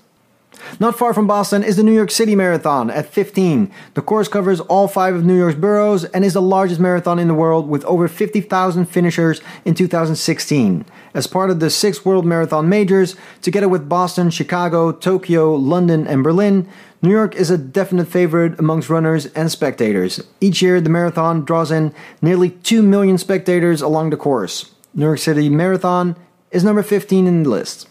Not 0.80 0.98
far 0.98 1.14
from 1.14 1.28
Boston 1.28 1.64
is 1.64 1.78
the 1.78 1.84
New 1.84 1.94
York 1.94 2.12
City 2.12 2.36
Marathon 2.36 2.90
at 2.90 3.08
15. 3.08 3.72
The 3.94 4.02
course 4.02 4.28
covers 4.28 4.60
all 4.60 4.88
five 4.88 5.16
of 5.16 5.26
New 5.26 5.38
York's 5.38 5.58
boroughs 5.58 6.06
and 6.06 6.24
is 6.24 6.34
the 6.34 6.42
largest 6.42 6.80
marathon 6.80 7.20
in 7.20 7.28
the 7.28 7.34
world 7.34 7.68
with 7.68 7.84
over 7.86 8.08
50,000 8.08 8.86
finishers 8.86 9.42
in 9.66 9.74
2016. 9.74 10.86
As 11.14 11.28
part 11.28 11.50
of 11.50 11.60
the 11.60 11.70
six 11.70 12.06
World 12.06 12.26
Marathon 12.26 12.70
Majors, 12.70 13.16
together 13.42 13.68
with 13.68 13.90
Boston, 13.90 14.30
Chicago, 14.30 14.92
Tokyo, 14.92 15.54
London, 15.56 16.06
and 16.06 16.24
Berlin, 16.24 16.68
New 17.02 17.12
York 17.12 17.36
is 17.36 17.50
a 17.50 17.58
definite 17.58 18.08
favorite 18.08 18.60
amongst 18.60 18.90
runners 18.90 19.28
and 19.28 19.52
spectators. 19.52 20.24
Each 20.42 20.62
year, 20.62 20.82
the 20.82 20.90
marathon 20.90 21.46
draws 21.46 21.72
in 21.72 21.94
nearly 22.22 22.50
2 22.50 22.82
million 22.82 23.18
spectators 23.18 23.82
along 23.82 24.10
the 24.10 24.18
course. 24.18 24.72
New 24.94 25.06
York 25.06 25.20
City 25.20 25.48
Marathon 25.48 26.16
is 26.52 26.64
number 26.64 26.82
15 26.82 27.28
in 27.28 27.44
the 27.44 27.50
list. 27.50 27.88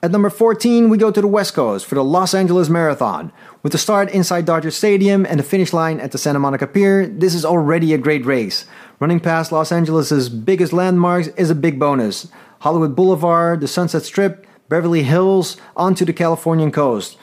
At 0.00 0.12
number 0.12 0.30
14, 0.30 0.90
we 0.90 0.96
go 0.96 1.10
to 1.10 1.20
the 1.20 1.26
West 1.26 1.54
Coast 1.54 1.84
for 1.84 1.96
the 1.96 2.04
Los 2.04 2.32
Angeles 2.32 2.68
Marathon. 2.68 3.32
With 3.64 3.72
the 3.72 3.78
start 3.78 4.12
inside 4.12 4.44
Dodger 4.44 4.70
Stadium 4.70 5.26
and 5.26 5.40
the 5.40 5.44
finish 5.44 5.72
line 5.72 5.98
at 5.98 6.12
the 6.12 6.18
Santa 6.18 6.38
Monica 6.38 6.68
Pier, 6.68 7.08
this 7.08 7.34
is 7.34 7.44
already 7.44 7.92
a 7.92 7.98
great 7.98 8.24
race. 8.24 8.64
Running 9.00 9.18
past 9.18 9.50
Los 9.50 9.72
Angeles' 9.72 10.28
biggest 10.28 10.72
landmarks 10.72 11.26
is 11.28 11.50
a 11.50 11.54
big 11.56 11.80
bonus 11.80 12.28
Hollywood 12.60 12.94
Boulevard, 12.94 13.60
the 13.60 13.66
Sunset 13.66 14.04
Strip, 14.04 14.46
Beverly 14.68 15.02
Hills, 15.02 15.56
onto 15.76 16.04
the 16.04 16.12
Californian 16.12 16.70
coast. 16.70 17.18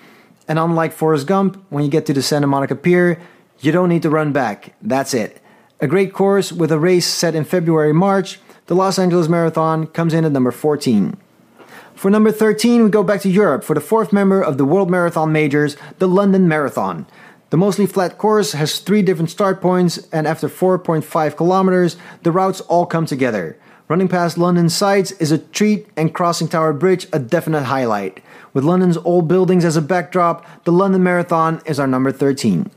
And 0.45 0.59
unlike 0.59 0.91
Forrest 0.91 1.27
Gump, 1.27 1.63
when 1.69 1.85
you 1.85 1.89
get 1.89 2.05
to 2.07 2.13
the 2.13 2.21
Santa 2.21 2.47
Monica 2.47 2.75
Pier, 2.75 3.21
you 3.61 3.71
don't 3.71 3.87
need 3.87 4.01
to 4.01 4.09
run 4.09 4.33
back. 4.33 4.75
That's 4.81 5.13
it. 5.13 5.41
A 5.79 5.87
great 5.87 6.11
course 6.11 6.51
with 6.51 6.73
a 6.73 6.79
race 6.79 7.07
set 7.07 7.35
in 7.35 7.45
February 7.45 7.93
March, 7.93 8.41
the 8.65 8.75
Los 8.75 8.99
Angeles 8.99 9.29
Marathon 9.29 9.87
comes 9.87 10.13
in 10.13 10.25
at 10.25 10.33
number 10.33 10.51
14. 10.51 11.15
For 11.95 12.11
number 12.11 12.29
13, 12.29 12.83
we 12.83 12.89
go 12.89 13.03
back 13.03 13.21
to 13.21 13.29
Europe 13.29 13.63
for 13.63 13.73
the 13.73 13.79
fourth 13.79 14.11
member 14.11 14.41
of 14.41 14.57
the 14.57 14.65
World 14.65 14.91
Marathon 14.91 15.31
Majors, 15.31 15.77
the 15.97 16.09
London 16.09 16.45
Marathon. 16.45 17.07
The 17.51 17.57
mostly 17.57 17.85
flat 17.85 18.17
course 18.17 18.51
has 18.51 18.79
three 18.79 19.01
different 19.01 19.29
start 19.29 19.61
points, 19.61 20.05
and 20.11 20.27
after 20.27 20.49
4.5 20.49 21.37
kilometers, 21.37 21.95
the 22.23 22.33
routes 22.33 22.59
all 22.61 22.85
come 22.85 23.05
together. 23.05 23.57
Running 23.87 24.09
past 24.09 24.37
London 24.37 24.67
sights 24.67 25.11
is 25.13 25.31
a 25.31 25.37
treat, 25.37 25.87
and 25.95 26.13
crossing 26.13 26.49
Tower 26.49 26.73
Bridge 26.73 27.07
a 27.13 27.19
definite 27.19 27.63
highlight. 27.63 28.21
With 28.51 28.65
London's 28.65 28.97
old 28.97 29.29
buildings 29.29 29.63
as 29.63 29.77
a 29.77 29.81
backdrop, 29.81 30.45
the 30.65 30.73
London 30.73 31.01
Marathon 31.01 31.61
is 31.65 31.79
our 31.79 31.87
number 31.87 32.11
13. 32.11 32.69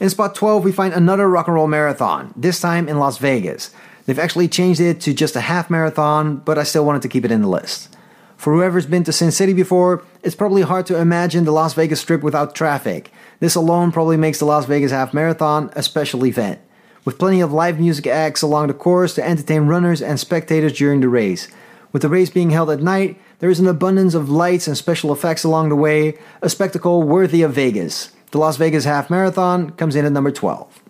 In 0.00 0.10
spot 0.10 0.34
12, 0.34 0.64
we 0.64 0.72
find 0.72 0.94
another 0.94 1.28
rock 1.28 1.46
and 1.46 1.56
roll 1.56 1.66
marathon, 1.66 2.32
this 2.34 2.58
time 2.58 2.88
in 2.88 2.98
Las 2.98 3.18
Vegas. 3.18 3.70
They've 4.06 4.18
actually 4.18 4.48
changed 4.48 4.80
it 4.80 5.02
to 5.02 5.12
just 5.12 5.36
a 5.36 5.42
half 5.42 5.68
marathon, 5.68 6.36
but 6.36 6.58
I 6.58 6.62
still 6.62 6.86
wanted 6.86 7.02
to 7.02 7.08
keep 7.08 7.26
it 7.26 7.30
in 7.30 7.42
the 7.42 7.48
list. 7.48 7.93
For 8.36 8.52
whoever's 8.52 8.86
been 8.86 9.04
to 9.04 9.12
Sin 9.12 9.30
City 9.30 9.52
before, 9.52 10.04
it's 10.22 10.34
probably 10.34 10.62
hard 10.62 10.86
to 10.86 10.98
imagine 10.98 11.44
the 11.44 11.52
Las 11.52 11.74
Vegas 11.74 12.00
Strip 12.00 12.22
without 12.22 12.54
traffic. 12.54 13.10
This 13.40 13.54
alone 13.54 13.92
probably 13.92 14.16
makes 14.16 14.38
the 14.38 14.44
Las 14.44 14.66
Vegas 14.66 14.90
Half 14.90 15.14
Marathon 15.14 15.70
a 15.74 15.82
special 15.82 16.26
event, 16.26 16.60
with 17.04 17.18
plenty 17.18 17.40
of 17.40 17.52
live 17.52 17.78
music 17.78 18.06
acts 18.06 18.42
along 18.42 18.66
the 18.66 18.74
course 18.74 19.14
to 19.14 19.26
entertain 19.26 19.62
runners 19.62 20.02
and 20.02 20.18
spectators 20.20 20.72
during 20.74 21.00
the 21.00 21.08
race. 21.08 21.48
With 21.92 22.02
the 22.02 22.08
race 22.08 22.30
being 22.30 22.50
held 22.50 22.70
at 22.70 22.80
night, 22.80 23.20
there 23.38 23.50
is 23.50 23.60
an 23.60 23.68
abundance 23.68 24.14
of 24.14 24.28
lights 24.28 24.66
and 24.66 24.76
special 24.76 25.12
effects 25.12 25.44
along 25.44 25.68
the 25.68 25.76
way, 25.76 26.18
a 26.42 26.50
spectacle 26.50 27.02
worthy 27.02 27.42
of 27.42 27.54
Vegas. 27.54 28.10
The 28.32 28.38
Las 28.38 28.56
Vegas 28.56 28.84
Half 28.84 29.10
Marathon 29.10 29.70
comes 29.70 29.94
in 29.94 30.04
at 30.04 30.12
number 30.12 30.32
12. 30.32 30.82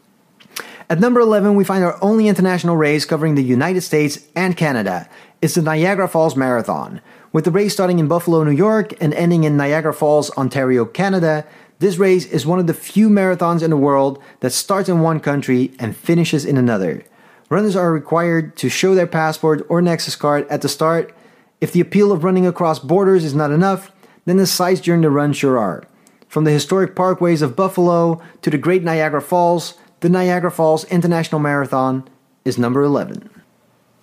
At 0.88 1.00
number 1.00 1.20
11, 1.20 1.54
we 1.56 1.64
find 1.64 1.84
our 1.84 1.98
only 2.02 2.28
international 2.28 2.76
race 2.76 3.04
covering 3.04 3.34
the 3.34 3.42
United 3.42 3.82
States 3.82 4.18
and 4.34 4.56
Canada. 4.56 5.08
It's 5.42 5.54
the 5.54 5.62
Niagara 5.62 6.08
Falls 6.08 6.36
Marathon. 6.36 7.00
With 7.34 7.42
the 7.42 7.50
race 7.50 7.72
starting 7.72 7.98
in 7.98 8.06
Buffalo, 8.06 8.44
New 8.44 8.52
York, 8.52 8.94
and 9.02 9.12
ending 9.12 9.42
in 9.42 9.56
Niagara 9.56 9.92
Falls, 9.92 10.30
Ontario, 10.38 10.84
Canada, 10.84 11.44
this 11.80 11.96
race 11.96 12.26
is 12.26 12.46
one 12.46 12.60
of 12.60 12.68
the 12.68 12.72
few 12.72 13.08
marathons 13.08 13.60
in 13.60 13.70
the 13.70 13.76
world 13.76 14.22
that 14.38 14.52
starts 14.52 14.88
in 14.88 15.00
one 15.00 15.18
country 15.18 15.72
and 15.80 15.96
finishes 15.96 16.44
in 16.44 16.56
another. 16.56 17.02
Runners 17.50 17.74
are 17.74 17.92
required 17.92 18.56
to 18.58 18.68
show 18.68 18.94
their 18.94 19.08
passport 19.08 19.66
or 19.68 19.82
Nexus 19.82 20.14
card 20.14 20.46
at 20.48 20.62
the 20.62 20.68
start. 20.68 21.12
If 21.60 21.72
the 21.72 21.80
appeal 21.80 22.12
of 22.12 22.22
running 22.22 22.46
across 22.46 22.78
borders 22.78 23.24
is 23.24 23.34
not 23.34 23.50
enough, 23.50 23.90
then 24.26 24.36
the 24.36 24.46
sights 24.46 24.80
during 24.80 25.00
the 25.00 25.10
run 25.10 25.32
sure 25.32 25.58
are. 25.58 25.82
From 26.28 26.44
the 26.44 26.52
historic 26.52 26.94
parkways 26.94 27.42
of 27.42 27.56
Buffalo 27.56 28.22
to 28.42 28.50
the 28.50 28.58
Great 28.58 28.84
Niagara 28.84 29.20
Falls, 29.20 29.74
the 29.98 30.08
Niagara 30.08 30.52
Falls 30.52 30.84
International 30.84 31.40
Marathon 31.40 32.08
is 32.44 32.58
number 32.58 32.84
11. 32.84 33.28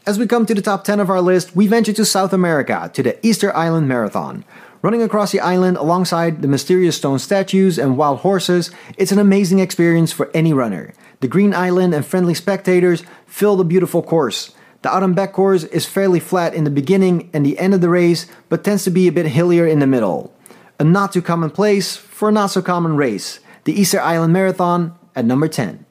As 0.04 0.18
we 0.18 0.26
come 0.26 0.48
to 0.48 0.56
the 0.56 0.64
top 0.64 0.84
10 0.84 1.00
of 1.00 1.12
our 1.12 1.22
list, 1.22 1.56
we 1.56 1.68
venture 1.68 1.94
to 1.94 2.06
South 2.06 2.34
America 2.34 2.90
to 2.96 3.04
the 3.04 3.24
Easter 3.26 3.56
Island 3.56 3.88
Marathon. 3.88 4.44
Running 4.82 5.04
across 5.04 5.32
the 5.32 5.40
island 5.40 5.78
alongside 5.78 6.42
the 6.42 6.48
mysterious 6.48 6.98
stone 6.98 7.20
statues 7.20 7.78
and 7.78 7.98
wild 7.98 8.22
horses, 8.22 8.72
it's 8.98 9.12
an 9.12 9.20
amazing 9.20 9.60
experience 9.60 10.12
for 10.12 10.32
any 10.34 10.54
runner. 10.54 10.96
The 11.20 11.28
green 11.28 11.54
island 11.54 11.94
and 11.94 12.04
friendly 12.04 12.34
spectators 12.34 13.04
fill 13.28 13.56
the 13.56 13.64
beautiful 13.64 14.02
course. 14.02 14.56
The 14.82 14.90
Arembeek 14.90 15.34
course 15.34 15.66
is 15.66 15.86
fairly 15.86 16.20
flat 16.20 16.56
in 16.56 16.64
the 16.64 16.72
beginning 16.72 17.30
and 17.32 17.46
the 17.46 17.60
end 17.60 17.76
of 17.76 17.82
the 17.82 17.90
race, 17.90 18.26
but 18.50 18.64
tends 18.64 18.84
to 18.86 18.90
be 18.90 19.08
a 19.08 19.12
bit 19.12 19.28
hillier 19.28 19.68
in 19.68 19.78
the 19.78 19.86
middle. 19.86 20.34
A 20.80 20.84
not 20.84 21.14
too 21.14 21.22
common 21.22 21.52
place 21.52 21.96
for 21.96 22.30
a 22.30 22.32
not 22.32 22.48
so 22.48 22.64
common 22.64 22.98
race. 22.98 23.40
The 23.66 23.80
Easter 23.80 24.02
Island 24.02 24.34
Marathon 24.34 24.98
at 25.16 25.26
number 25.26 25.48
10. 25.48 25.86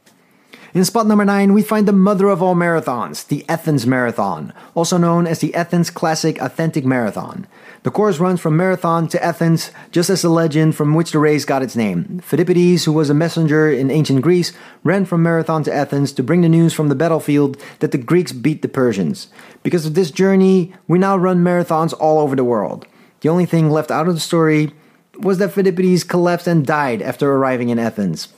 In 0.73 0.85
spot 0.85 1.09
number 1.09 1.25
9, 1.25 1.53
we 1.53 1.65
find 1.65 1.89
the 1.89 1.93
mother 1.93 2.29
of 2.29 2.41
all 2.41 2.55
marathons, 2.55 3.27
the 3.27 3.45
Athens 3.49 3.89
Marathon, 3.89 4.53
also 4.77 4.99
known 4.99 5.27
as 5.27 5.41
the 5.41 5.53
Athens 5.53 5.91
Classic 5.91 6.41
Authentic 6.41 6.85
Marathon. 6.85 7.49
The 7.83 7.91
course 7.91 8.21
runs 8.21 8.41
from 8.41 8.57
Marathon 8.57 9.09
to 9.09 9.25
Athens, 9.25 9.73
just 9.91 10.11
as 10.11 10.23
the 10.23 10.29
legend 10.29 10.77
from 10.77 10.95
which 10.95 11.11
the 11.11 11.19
race 11.19 11.45
got 11.45 11.65
its 11.65 11.75
name. 11.75 12.21
Philippides, 12.23 12.85
who 12.85 12.93
was 12.93 13.11
a 13.11 13.15
messenger 13.15 13.69
in 13.69 13.91
ancient 13.91 14.23
Greece, 14.23 14.53
ran 14.85 15.07
from 15.07 15.25
Marathon 15.25 15.65
to 15.65 15.75
Athens 15.75 16.13
to 16.13 16.23
bring 16.23 16.43
the 16.43 16.49
news 16.49 16.73
from 16.73 16.89
the 16.89 16.95
battlefield 16.95 17.57
that 17.81 17.91
the 17.91 17.99
Greeks 17.99 18.31
beat 18.31 18.63
the 18.63 18.69
Persians. 18.69 19.27
Because 19.65 19.87
of 19.87 19.95
this 19.95 20.13
journey, 20.13 20.73
we 20.87 21.01
now 21.01 21.17
run 21.17 21.43
marathons 21.43 21.95
all 21.99 22.21
over 22.21 22.37
the 22.37 22.45
world. 22.45 22.87
The 23.23 23.29
only 23.29 23.45
thing 23.45 23.71
left 23.71 23.91
out 23.91 24.07
of 24.07 24.15
the 24.15 24.21
story 24.21 24.73
was 25.19 25.39
that 25.39 25.51
Philippides 25.51 26.07
collapsed 26.07 26.47
and 26.47 26.65
died 26.65 27.03
after 27.03 27.33
arriving 27.33 27.71
in 27.71 27.81
Athens. 27.81 28.29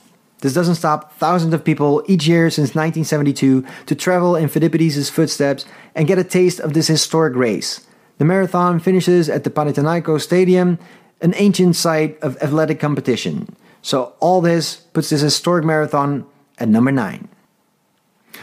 This 0.43 0.53
doesn't 0.53 0.75
stop 0.75 1.13
thousands 1.13 1.53
of 1.53 1.63
people 1.63 2.03
each 2.05 2.27
year 2.27 2.49
since 2.49 2.75
1972 2.75 3.65
to 3.85 3.95
travel 3.95 4.35
in 4.35 4.49
Philippides' 4.49 5.09
footsteps 5.09 5.65
and 5.95 6.05
get 6.05 6.19
a 6.19 6.23
taste 6.25 6.59
of 6.59 6.73
this 6.73 6.87
historic 6.87 7.33
race. 7.33 7.87
The 8.17 8.25
marathon 8.25 8.81
finishes 8.81 9.29
at 9.29 9.45
the 9.45 9.49
Panathinaikos 9.49 10.19
Stadium, 10.19 10.79
an 11.21 11.33
ancient 11.37 11.77
site 11.77 12.19
of 12.19 12.35
athletic 12.43 12.81
competition. 12.81 13.55
So 13.81 14.15
all 14.19 14.41
this 14.41 14.75
puts 14.75 15.11
this 15.11 15.21
historic 15.21 15.63
marathon 15.63 16.25
at 16.59 16.67
number 16.67 16.91
9. 16.91 17.29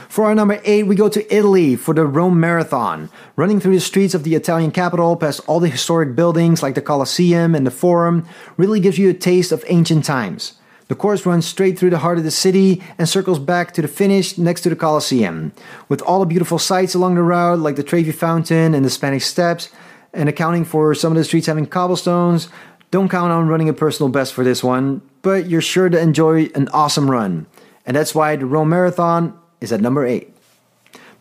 For 0.09 0.25
our 0.25 0.35
number 0.35 0.59
eight, 0.65 0.85
we 0.85 0.97
go 0.97 1.11
to 1.11 1.35
Italy 1.37 1.77
for 1.77 1.93
the 1.93 2.07
Rome 2.07 2.41
Marathon. 2.41 3.11
Running 3.37 3.61
through 3.61 3.75
the 3.75 3.81
streets 3.81 4.15
of 4.15 4.25
the 4.25 4.37
Italian 4.37 4.71
capital, 4.71 5.17
past 5.17 5.43
all 5.47 5.61
the 5.61 5.69
historic 5.69 6.17
buildings 6.17 6.63
like 6.63 6.75
the 6.75 6.81
Colosseum 6.81 7.55
and 7.55 7.67
the 7.67 7.71
Forum, 7.71 8.27
really 8.57 8.81
gives 8.81 8.99
you 8.99 9.11
a 9.11 9.15
taste 9.15 9.53
of 9.53 9.65
ancient 9.69 10.07
times. 10.07 10.55
The 10.91 10.97
course 10.97 11.25
runs 11.25 11.47
straight 11.47 11.79
through 11.79 11.91
the 11.91 12.01
heart 12.01 12.19
of 12.19 12.25
the 12.25 12.33
city 12.33 12.83
and 12.99 13.09
circles 13.09 13.39
back 13.39 13.73
to 13.75 13.81
the 13.81 13.87
finish 13.87 14.37
next 14.37 14.63
to 14.63 14.71
the 14.71 14.75
Colosseum. 14.75 15.53
With 15.89 16.03
all 16.03 16.19
the 16.19 16.27
beautiful 16.27 16.59
sights 16.59 16.97
along 16.97 17.15
the 17.15 17.23
route, 17.23 17.61
like 17.61 17.77
the 17.77 17.85
Trevi 17.85 18.11
Fountain 18.11 18.75
and 18.75 18.85
the 18.85 18.91
Spanish 18.91 19.25
Steps, 19.25 19.69
and 20.13 20.29
accounting 20.29 20.65
for 20.65 20.93
some 20.97 21.13
of 21.13 21.17
the 21.17 21.23
streets 21.23 21.47
having 21.47 21.67
cobblestones, 21.67 22.49
don't 22.91 23.09
count 23.09 23.31
on 23.31 23.47
running 23.47 23.69
a 23.69 23.73
personal 23.73 24.11
best 24.11 24.33
for 24.35 24.43
this 24.43 24.65
one, 24.65 25.01
but 25.23 25.49
you're 25.49 25.61
sure 25.61 25.89
to 25.89 25.97
enjoy 25.97 26.47
an 26.57 26.67
awesome 26.73 27.09
run. 27.09 27.47
And 27.87 27.97
that's 27.97 28.13
why 28.13 28.35
the 28.35 28.47
Rome 28.47 28.71
Marathon 28.71 29.39
is 29.61 29.71
at 29.73 29.81
number 29.81 30.05
8. 30.05 30.29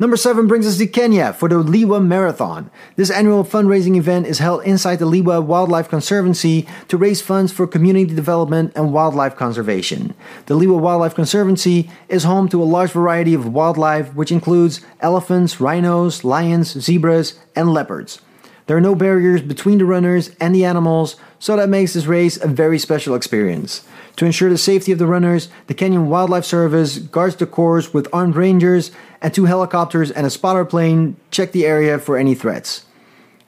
Number 0.02 0.16
7 0.16 0.48
brings 0.48 0.66
us 0.66 0.78
to 0.78 0.88
Kenya 0.88 1.34
for 1.34 1.50
the 1.50 1.62
Lewa 1.62 2.02
Marathon. 2.02 2.72
This 2.96 3.12
annual 3.12 3.44
fundraising 3.44 3.98
event 3.98 4.28
is 4.28 4.40
held 4.40 4.64
inside 4.64 4.96
the 4.96 5.06
Lewa 5.06 5.44
Wildlife 5.44 5.90
Conservancy 5.90 6.66
to 6.88 6.96
raise 6.96 7.22
funds 7.22 7.52
for 7.52 7.68
community 7.68 8.16
development 8.16 8.72
and 8.78 8.94
wildlife 8.94 9.36
conservation. 9.36 10.14
The 10.46 10.56
Lewa 10.58 10.80
Wildlife 10.80 11.16
Conservancy 11.16 11.92
is 12.08 12.24
home 12.24 12.48
to 12.48 12.64
a 12.64 12.72
large 12.72 12.92
variety 12.92 13.34
of 13.34 13.52
wildlife, 13.52 14.16
which 14.16 14.32
includes 14.32 14.80
elephants, 15.02 15.60
rhinos, 15.60 16.24
lions, 16.24 16.80
zebras, 16.80 17.38
and 17.54 17.74
leopards. 17.74 18.22
There 18.70 18.78
are 18.78 18.82
no 18.82 18.94
barriers 18.94 19.42
between 19.42 19.80
the 19.80 19.86
runners 19.86 20.30
and 20.40 20.54
the 20.54 20.64
animals, 20.64 21.16
so 21.40 21.56
that 21.56 21.70
makes 21.70 21.94
this 21.94 22.06
race 22.06 22.38
a 22.38 22.48
very 22.48 22.78
special 22.78 23.16
experience. 23.16 23.84
To 24.18 24.28
ensure 24.28 24.48
the 24.48 24.60
safety 24.60 24.92
of 24.92 25.00
the 25.00 25.08
runners, 25.08 25.50
the 25.66 25.74
Kenyan 25.74 26.06
Wildlife 26.06 26.46
Service 26.46 27.00
guards 27.00 27.36
the 27.36 27.48
course 27.48 27.96
with 27.96 28.08
armed 28.14 28.36
rangers, 28.36 28.92
and 29.24 29.34
two 29.34 29.46
helicopters 29.46 30.12
and 30.12 30.28
a 30.28 30.30
spotter 30.30 30.66
plane 30.66 31.16
check 31.32 31.52
the 31.52 31.66
area 31.66 31.98
for 31.98 32.16
any 32.16 32.36
threats. 32.36 32.86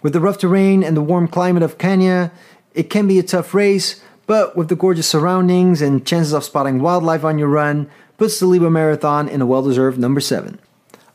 With 0.01 0.13
the 0.13 0.19
rough 0.19 0.39
terrain 0.39 0.83
and 0.83 0.97
the 0.97 1.03
warm 1.03 1.27
climate 1.27 1.61
of 1.61 1.77
Kenya, 1.77 2.31
it 2.73 2.89
can 2.89 3.07
be 3.07 3.19
a 3.19 3.23
tough 3.23 3.53
race, 3.53 4.01
but 4.25 4.57
with 4.57 4.69
the 4.69 4.75
gorgeous 4.75 5.07
surroundings 5.07 5.83
and 5.83 6.03
chances 6.03 6.33
of 6.33 6.43
spotting 6.43 6.81
wildlife 6.81 7.23
on 7.23 7.37
your 7.37 7.47
run, 7.47 7.91
puts 8.17 8.39
the 8.39 8.47
Lewa 8.47 8.71
Marathon 8.71 9.29
in 9.29 9.39
a 9.39 9.45
well 9.45 9.61
deserved 9.61 9.99
number 9.99 10.19
7. 10.19 10.57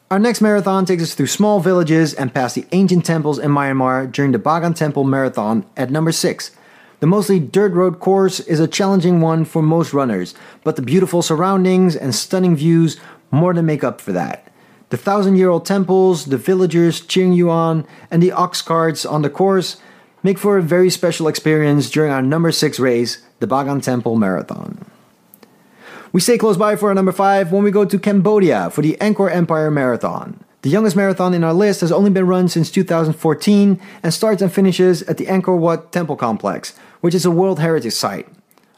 Our 0.09 0.21
next 0.21 0.41
marathon 0.41 0.87
takes 0.87 1.03
us 1.03 1.15
through 1.15 1.27
small 1.27 1.59
villages 1.59 2.15
and 2.15 2.33
past 2.33 2.55
the 2.55 2.65
ancient 2.71 3.05
temples 3.05 3.41
in 3.41 3.51
Myanmar 3.51 4.13
during 4.13 4.31
the 4.31 4.39
Bagan 4.39 4.73
Temple 4.73 5.03
Marathon 5.03 5.67
at 5.77 5.91
number 5.91 6.13
6. 6.13 6.53
The 7.01 7.09
mostly 7.09 7.41
dirt 7.41 7.73
road 7.73 7.99
course 7.99 8.39
is 8.39 8.61
a 8.61 8.69
challenging 8.69 9.21
one 9.21 9.45
for 9.45 9.63
most 9.63 9.93
runners, 9.93 10.33
but 10.63 10.77
the 10.77 10.83
beautiful 10.83 11.23
surroundings 11.23 11.97
and 11.97 12.15
stunning 12.15 12.55
views 12.55 13.01
more 13.33 13.53
than 13.53 13.67
make 13.67 13.83
up 13.83 14.01
for 14.01 14.13
that. 14.13 14.47
The 14.91 14.97
thousand 14.97 15.39
year 15.39 15.49
old 15.49 15.67
temples, 15.67 16.27
the 16.27 16.39
villagers 16.39 17.01
cheering 17.01 17.33
you 17.33 17.51
on, 17.51 17.85
and 18.09 18.23
the 18.23 18.31
ox 18.31 18.63
carts 18.63 19.05
on 19.05 19.23
the 19.23 19.29
course 19.29 19.77
make 20.23 20.39
for 20.39 20.57
a 20.57 20.63
very 20.63 20.89
special 20.89 21.27
experience 21.27 21.91
during 21.91 22.13
our 22.13 22.23
number 22.23 22.53
6 22.53 22.79
race, 22.79 23.27
the 23.41 23.49
Bagan 23.49 23.83
Temple 23.83 24.15
Marathon. 24.15 24.86
We 26.17 26.23
stay 26.23 26.39
close 26.39 26.57
by 26.57 26.77
for 26.77 26.89
our 26.89 26.95
number 26.95 27.13
five 27.13 27.53
when 27.53 27.63
we 27.63 27.71
go 27.71 27.85
to 27.85 27.99
Cambodia 27.99 28.71
for 28.71 28.81
the 28.81 28.97
Angkor 29.03 29.31
Empire 29.31 29.71
Marathon. 29.71 30.43
The 30.63 30.71
youngest 30.71 30.97
marathon 30.97 31.35
in 31.35 31.45
our 31.45 31.53
list 31.53 31.83
has 31.83 31.93
only 31.93 32.09
been 32.09 32.27
run 32.27 32.49
since 32.49 32.71
2014 32.71 33.79
and 34.03 34.15
starts 34.15 34.41
and 34.41 34.51
finishes 34.51 35.03
at 35.03 35.19
the 35.19 35.27
Angkor 35.27 35.59
Wat 35.59 35.93
Temple 35.93 36.17
Complex, 36.17 36.75
which 37.03 37.15
is 37.15 37.27
a 37.27 37.31
World 37.31 37.61
Heritage 37.61 37.93
Site. 37.93 38.27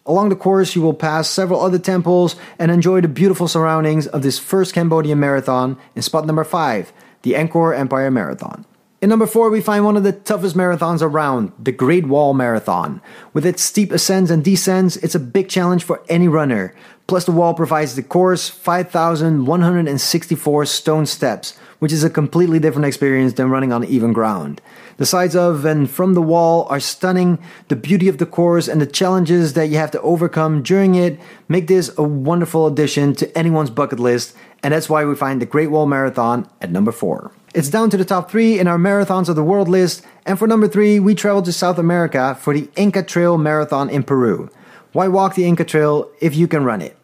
Along 0.04 0.30
the 0.30 0.35
course, 0.35 0.75
you 0.75 0.83
will 0.83 0.95
pass 0.95 1.30
several 1.30 1.61
other 1.61 1.78
temples 1.78 2.35
and 2.59 2.73
enjoy 2.73 3.02
the 3.02 3.07
beautiful 3.07 3.47
surroundings 3.47 4.09
of 4.09 4.23
this 4.23 4.40
first 4.40 4.75
Cambodian 4.75 5.21
marathon 5.21 5.78
in 5.95 6.02
spot 6.02 6.26
number 6.26 6.42
5, 6.42 6.92
the 7.23 7.35
Angkor 7.35 7.78
Empire 7.78 8.11
Marathon. 8.11 8.66
In 9.00 9.11
number 9.11 9.28
4, 9.28 9.50
we 9.50 9.61
find 9.61 9.85
one 9.85 9.97
of 9.97 10.02
the 10.02 10.11
toughest 10.11 10.57
marathons 10.57 11.02
around, 11.02 11.52
the 11.57 11.71
Great 11.71 12.07
Wall 12.07 12.35
Marathon. 12.35 13.00
With 13.33 13.47
its 13.47 13.62
steep 13.62 13.93
ascents 13.93 14.28
and 14.28 14.43
descents, 14.43 14.97
it's 14.97 15.14
a 15.14 15.21
big 15.21 15.49
challenge 15.49 15.85
for 15.85 16.02
any 16.09 16.26
runner, 16.26 16.75
Plus, 17.09 17.25
the 17.25 17.33
wall 17.33 17.55
provides 17.55 17.97
the 17.97 18.02
course 18.02 18.50
5,164 18.50 20.67
stone 20.67 21.06
steps, 21.06 21.58
which 21.78 21.91
is 21.91 22.04
a 22.04 22.11
completely 22.11 22.58
different 22.58 22.84
experience 22.84 23.32
than 23.32 23.49
running 23.49 23.73
on 23.73 23.82
even 23.84 24.13
ground. 24.13 24.61
The 24.99 25.06
sides 25.06 25.34
of 25.34 25.65
and 25.65 25.91
from 25.91 26.13
the 26.13 26.21
wall 26.21 26.67
are 26.69 26.80
stunning. 26.80 27.39
The 27.69 27.76
beauty 27.76 28.08
of 28.08 28.19
the 28.19 28.26
course 28.26 28.69
and 28.69 28.78
the 28.78 28.87
challenges 28.87 29.54
that 29.54 29.71
you 29.71 29.78
have 29.78 29.91
to 29.93 30.02
overcome 30.02 30.63
during 30.63 30.97
it 30.97 31.19
make 31.49 31.67
this 31.67 31.91
a 31.97 32.02
wonderful 32.02 32.67
addition 32.67 33.15
to 33.15 33.39
anyone's 33.39 33.71
bucket 33.71 34.00
list, 34.00 34.37
and 34.62 34.75
that's 34.75 34.88
why 34.88 35.04
we 35.04 35.14
find 35.14 35.40
the 35.40 35.47
Great 35.47 35.71
Wall 35.71 35.86
Marathon 35.86 36.49
at 36.60 36.71
number 36.71 36.92
4. 36.92 37.32
It's 37.54 37.71
down 37.71 37.90
to 37.90 37.97
the 37.97 38.04
top 38.04 38.30
3 38.30 38.58
in 38.58 38.66
our 38.66 38.78
Marathons 38.78 39.28
of 39.28 39.36
the 39.36 39.42
World 39.42 39.68
list, 39.68 40.04
and 40.26 40.38
for 40.38 40.47
number 40.47 40.68
3, 40.68 41.00
we 41.00 41.14
travel 41.14 41.42
to 41.42 41.52
South 41.52 41.78
America 41.78 42.36
for 42.40 42.52
the 42.54 42.68
Inca 42.76 43.02
Trail 43.02 43.38
Marathon 43.38 43.88
in 43.88 44.02
Peru. 44.02 44.50
Why 44.92 45.08
walk 45.08 45.34
the 45.34 45.44
Inca 45.44 45.64
Trail 45.64 46.10
if 46.21 46.34
you 46.34 46.49
can 46.49 46.64
run 46.64 46.82
it? 46.82 46.99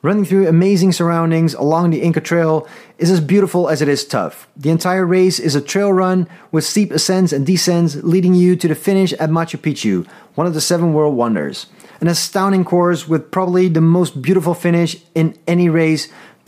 Running 0.00 0.24
through 0.24 0.46
amazing 0.46 0.92
surroundings 0.92 1.54
along 1.54 1.90
the 1.90 2.02
Inca 2.02 2.20
Trail 2.20 2.68
is 2.98 3.10
as 3.10 3.20
beautiful 3.20 3.68
as 3.68 3.82
it 3.82 3.88
is 3.88 4.04
tough. 4.04 4.48
The 4.56 4.70
entire 4.70 5.04
race 5.04 5.40
is 5.40 5.56
a 5.56 5.60
trail 5.60 5.92
run 5.92 6.28
with 6.52 6.62
steep 6.62 6.92
ascents 6.92 7.32
and 7.32 7.44
descents 7.44 7.96
leading 7.96 8.34
you 8.34 8.54
to 8.54 8.68
the 8.68 8.76
finish 8.76 9.12
at 9.14 9.30
Machu 9.30 9.58
Picchu, 9.58 10.06
one 10.36 10.46
of 10.46 10.54
the 10.54 10.60
seven 10.60 10.92
world 10.92 11.16
wonders. 11.16 11.66
An 12.00 12.06
astounding 12.06 12.64
course 12.64 13.08
with 13.08 13.32
probably 13.32 13.66
the 13.66 13.80
most 13.80 14.22
beautiful 14.22 14.54
finish 14.54 15.02
in 15.16 15.36
any 15.48 15.68
race 15.68 16.06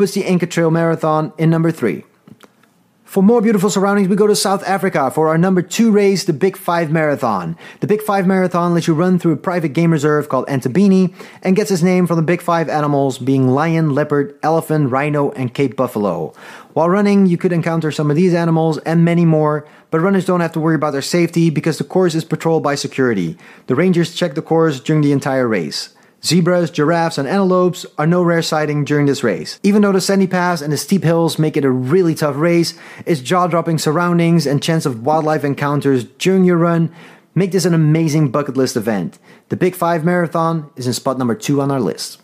the 0.09 0.23
Inca 0.23 0.47
Trail 0.47 0.71
Marathon 0.71 1.33
in 1.37 1.51
number 1.51 1.71
3. 1.71 2.05
For 3.11 3.25
more 3.25 3.43
beautiful 3.43 3.71
surroundings, 3.71 4.07
we 4.07 4.15
go 4.15 4.29
to 4.29 4.37
South 4.37 4.63
Africa 4.63 5.11
for 5.11 5.27
our 5.27 5.37
number 5.37 5.63
two 5.63 5.91
race, 5.91 6.23
the 6.23 6.33
Big 6.33 6.57
Five 6.57 6.93
Marathon. 6.93 7.57
The 7.81 7.89
Big 7.89 8.03
Five 8.03 8.25
Marathon 8.25 8.73
lets 8.73 8.87
you 8.87 8.95
run 8.95 9.19
through 9.19 9.33
a 9.33 9.37
private 9.37 9.71
game 9.71 9.91
reserve 9.91 10.29
called 10.29 10.47
Entabeni 10.47 11.13
and 11.43 11.57
gets 11.57 11.73
its 11.73 11.83
name 11.83 12.07
from 12.07 12.15
the 12.15 12.23
Big 12.23 12.41
Five 12.41 12.69
animals 12.69 13.19
being 13.19 13.49
lion, 13.49 13.97
leopard, 13.97 14.39
elephant, 14.45 14.93
rhino, 14.93 15.33
and 15.33 15.53
Cape 15.53 15.75
buffalo. 15.75 16.33
While 16.73 16.89
running, 16.89 17.27
you 17.27 17.37
could 17.37 17.53
encounter 17.53 17.91
some 17.91 18.11
of 18.11 18.17
these 18.17 18.33
animals 18.33 18.79
and 18.79 19.05
many 19.05 19.25
more, 19.25 19.67
but 19.91 19.99
runners 19.99 20.25
don't 20.25 20.39
have 20.39 20.53
to 20.53 20.61
worry 20.61 20.77
about 20.77 20.93
their 20.93 21.03
safety 21.03 21.51
because 21.51 21.79
the 21.79 21.85
course 21.85 22.15
is 22.15 22.25
patrolled 22.25 22.63
by 22.63 22.77
security. 22.77 23.37
The 23.67 23.75
rangers 23.75 24.15
check 24.15 24.37
the 24.37 24.41
course 24.41 24.79
during 24.79 25.03
the 25.03 25.11
entire 25.11 25.49
race. 25.49 25.89
Zebras, 26.23 26.71
giraffes, 26.71 27.17
and 27.17 27.27
antelopes 27.27 27.87
are 27.97 28.07
no 28.07 28.23
rare 28.23 28.43
sighting 28.43 28.85
during 28.85 29.07
this 29.07 29.25
race. 29.25 29.59
Even 29.63 29.83
though 29.83 29.93
the 29.93 30.01
sandy 30.01 30.27
paths 30.27 30.61
and 30.61 30.73
the 30.73 30.77
steep 30.77 31.03
hills 31.03 31.39
make 31.39 31.57
it 31.57 31.65
a 31.65 31.71
really 31.71 32.15
tough 32.15 32.37
race, 32.37 32.75
its 33.07 33.21
jaw-dropping 33.21 33.79
surroundings 33.79 34.47
and 34.47 34.63
chance 34.63 34.85
of 34.85 35.05
wildlife 35.05 35.45
encounters 35.45 36.05
during 36.05 36.45
your 36.45 36.59
run 36.59 36.93
make 37.35 37.53
this 37.53 37.65
an 37.65 37.73
amazing 37.73 38.31
bucket 38.31 38.57
list 38.57 38.77
event. 38.77 39.19
The 39.49 39.57
Big 39.57 39.75
5 39.75 40.05
Marathon 40.05 40.71
is 40.77 40.87
in 40.87 40.93
spot 40.93 41.17
number 41.17 41.35
2 41.35 41.61
on 41.61 41.71
our 41.71 41.81
list. 41.81 42.21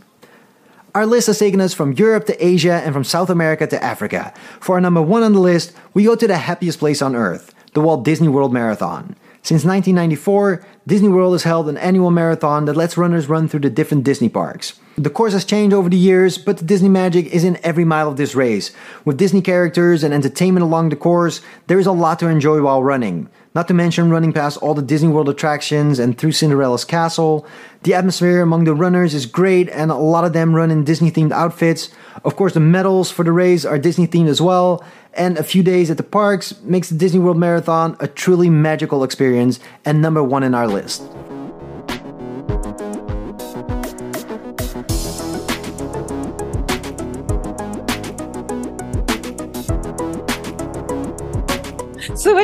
Our 0.95 1.07
list 1.07 1.29
has 1.29 1.39
taken 1.39 1.61
us 1.61 1.75
from 1.75 1.93
Europe 1.93 2.27
to 2.27 2.45
Asia 2.45 2.75
and 2.85 2.93
from 2.93 3.05
South 3.05 3.31
America 3.31 3.67
to 3.67 3.83
Africa. 3.83 4.35
For 4.61 4.75
our 4.75 4.81
number 4.81 5.03
1 5.03 5.23
on 5.23 5.33
the 5.33 5.41
list, 5.41 5.73
we 5.95 6.05
go 6.05 6.17
to 6.17 6.27
the 6.27 6.37
happiest 6.37 6.79
place 6.79 7.01
on 7.01 7.15
earth, 7.15 7.55
the 7.73 7.81
Walt 7.81 8.05
Disney 8.05 8.29
World 8.29 8.53
Marathon. 8.53 9.17
Since 9.47 9.65
1994, 9.65 10.67
Disney 10.89 11.09
World 11.09 11.35
has 11.35 11.45
held 11.45 11.69
an 11.69 11.77
annual 11.77 12.11
marathon 12.11 12.65
that 12.65 12.75
lets 12.75 12.97
runners 12.97 13.29
run 13.29 13.47
through 13.47 13.61
the 13.61 13.71
different 13.71 14.03
Disney 14.03 14.29
parks. 14.29 14.73
The 14.97 15.09
course 15.09 15.35
has 15.35 15.45
changed 15.45 15.73
over 15.73 15.89
the 15.89 15.97
years, 15.97 16.37
but 16.37 16.57
the 16.57 16.65
Disney 16.65 16.89
magic 16.89 17.27
is 17.27 17.45
in 17.45 17.57
every 17.63 17.85
mile 17.85 18.09
of 18.09 18.17
this 18.17 18.35
race. 18.35 18.73
With 19.05 19.19
Disney 19.19 19.41
characters 19.41 20.03
and 20.03 20.13
entertainment 20.13 20.65
along 20.65 20.89
the 20.89 20.97
course, 20.97 21.43
there 21.69 21.79
is 21.79 21.87
a 21.87 21.93
lot 21.93 22.19
to 22.19 22.27
enjoy 22.27 22.61
while 22.61 22.83
running. 22.83 23.29
Not 23.57 23.69
to 23.69 23.75
mention 23.75 24.11
running 24.11 24.35
past 24.35 24.59
all 24.59 24.75
the 24.75 24.83
Disney 24.83 25.09
World 25.09 25.31
attractions 25.31 25.99
and 25.99 26.19
through 26.19 26.33
Cinderella's 26.33 26.85
castle. 26.85 27.47
The 27.85 27.95
atmosphere 27.95 28.43
among 28.43 28.65
the 28.65 28.75
runners 28.75 29.15
is 29.15 29.25
great, 29.25 29.71
and 29.71 29.91
a 29.91 29.95
lot 29.95 30.27
of 30.27 30.35
them 30.35 30.55
run 30.55 30.71
in 30.71 30.85
Disney 30.85 31.11
themed 31.11 31.33
outfits. 31.33 31.89
Of 32.23 32.37
course, 32.37 32.53
the 32.53 32.61
medals 32.61 33.11
for 33.11 33.25
the 33.25 33.33
race 33.33 33.65
are 33.65 33.79
Disney 33.79 34.07
themed 34.07 34.29
as 34.29 34.43
well, 34.43 34.85
and 35.15 35.39
a 35.39 35.43
few 35.43 35.63
days 35.63 35.91
at 35.91 35.97
the 35.97 36.03
parks 36.03 36.61
makes 36.65 36.91
the 36.91 36.99
Disney 36.99 37.19
World 37.19 37.39
Marathon 37.39 37.97
a 37.99 38.07
truly 38.07 38.51
magical 38.51 39.03
experience 39.03 39.59
and 39.87 40.03
number 40.03 40.23
one 40.23 40.43
in 40.43 40.55
our 40.55 40.69
list. 40.69 41.03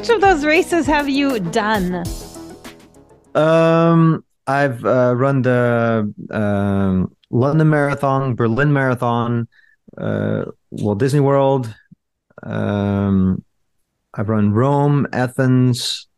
Which 0.02 0.10
of 0.10 0.20
those 0.20 0.44
races 0.44 0.84
have 0.84 1.08
you 1.08 1.38
done? 1.38 2.02
Um, 3.36 4.24
I've 4.48 4.84
uh, 4.84 5.14
run 5.14 5.42
the 5.42 6.12
um, 6.32 7.14
London 7.30 7.70
Marathon, 7.70 8.34
Berlin 8.34 8.72
Marathon, 8.72 9.46
uh, 9.96 10.46
Walt 10.72 10.98
Disney 10.98 11.20
World, 11.20 11.72
um, 12.42 13.44
I've 14.12 14.28
run 14.28 14.52
Rome, 14.52 15.06
Athens, 15.12 16.08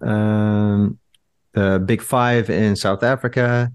um, 0.00 0.98
the 1.52 1.78
Big 1.86 2.02
Five 2.02 2.50
in 2.50 2.74
South 2.74 3.04
Africa, 3.04 3.70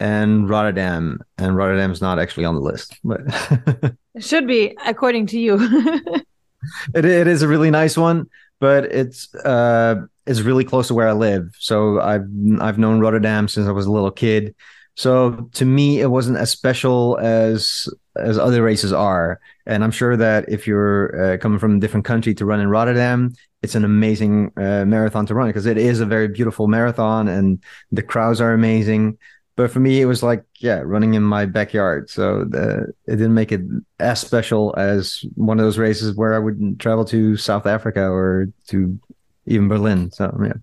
and 0.00 0.50
Rotterdam. 0.50 1.20
And 1.38 1.56
Rotterdam 1.56 1.92
is 1.92 2.00
not 2.00 2.18
actually 2.18 2.46
on 2.46 2.56
the 2.56 2.60
list, 2.60 2.98
but 3.04 3.20
it 4.16 4.24
should 4.24 4.48
be 4.48 4.76
according 4.84 5.26
to 5.26 5.38
you. 5.38 6.24
it, 6.94 7.04
it 7.04 7.26
is 7.26 7.42
a 7.42 7.48
really 7.48 7.70
nice 7.70 7.96
one, 7.96 8.26
but 8.60 8.84
it's 8.86 9.34
uh 9.34 9.96
it's 10.26 10.40
really 10.40 10.64
close 10.64 10.88
to 10.88 10.94
where 10.94 11.08
I 11.08 11.12
live. 11.12 11.54
So 11.58 12.00
I've 12.00 12.26
I've 12.60 12.78
known 12.78 13.00
Rotterdam 13.00 13.48
since 13.48 13.66
I 13.66 13.72
was 13.72 13.86
a 13.86 13.92
little 13.92 14.10
kid. 14.10 14.54
So 14.94 15.48
to 15.54 15.64
me, 15.64 16.00
it 16.00 16.08
wasn't 16.08 16.38
as 16.38 16.50
special 16.50 17.18
as 17.18 17.88
as 18.16 18.38
other 18.38 18.62
races 18.62 18.92
are. 18.92 19.40
And 19.66 19.82
I'm 19.82 19.90
sure 19.90 20.16
that 20.16 20.48
if 20.48 20.66
you're 20.66 21.34
uh, 21.34 21.38
coming 21.38 21.58
from 21.58 21.76
a 21.76 21.80
different 21.80 22.04
country 22.04 22.34
to 22.34 22.44
run 22.44 22.60
in 22.60 22.68
Rotterdam, 22.68 23.32
it's 23.62 23.74
an 23.74 23.84
amazing 23.84 24.52
uh, 24.56 24.84
marathon 24.84 25.24
to 25.26 25.34
run 25.34 25.48
because 25.48 25.66
it 25.66 25.78
is 25.78 26.00
a 26.00 26.06
very 26.06 26.28
beautiful 26.28 26.66
marathon 26.68 27.28
and 27.28 27.62
the 27.90 28.02
crowds 28.02 28.40
are 28.40 28.52
amazing. 28.52 29.18
But 29.54 29.70
for 29.70 29.80
me, 29.80 30.00
it 30.00 30.06
was 30.06 30.22
like, 30.22 30.44
yeah, 30.58 30.80
running 30.82 31.14
in 31.14 31.22
my 31.22 31.44
backyard. 31.44 32.08
So 32.08 32.44
the, 32.44 32.92
it 33.06 33.16
didn't 33.16 33.34
make 33.34 33.52
it 33.52 33.60
as 33.98 34.20
special 34.20 34.74
as 34.78 35.24
one 35.34 35.58
of 35.58 35.64
those 35.64 35.78
races 35.78 36.16
where 36.16 36.34
I 36.34 36.38
would 36.38 36.80
travel 36.80 37.04
to 37.06 37.36
South 37.36 37.66
Africa 37.66 38.08
or 38.08 38.48
to 38.68 38.98
even 39.46 39.68
Berlin. 39.68 40.10
So, 40.10 40.34
yeah. 40.42 40.54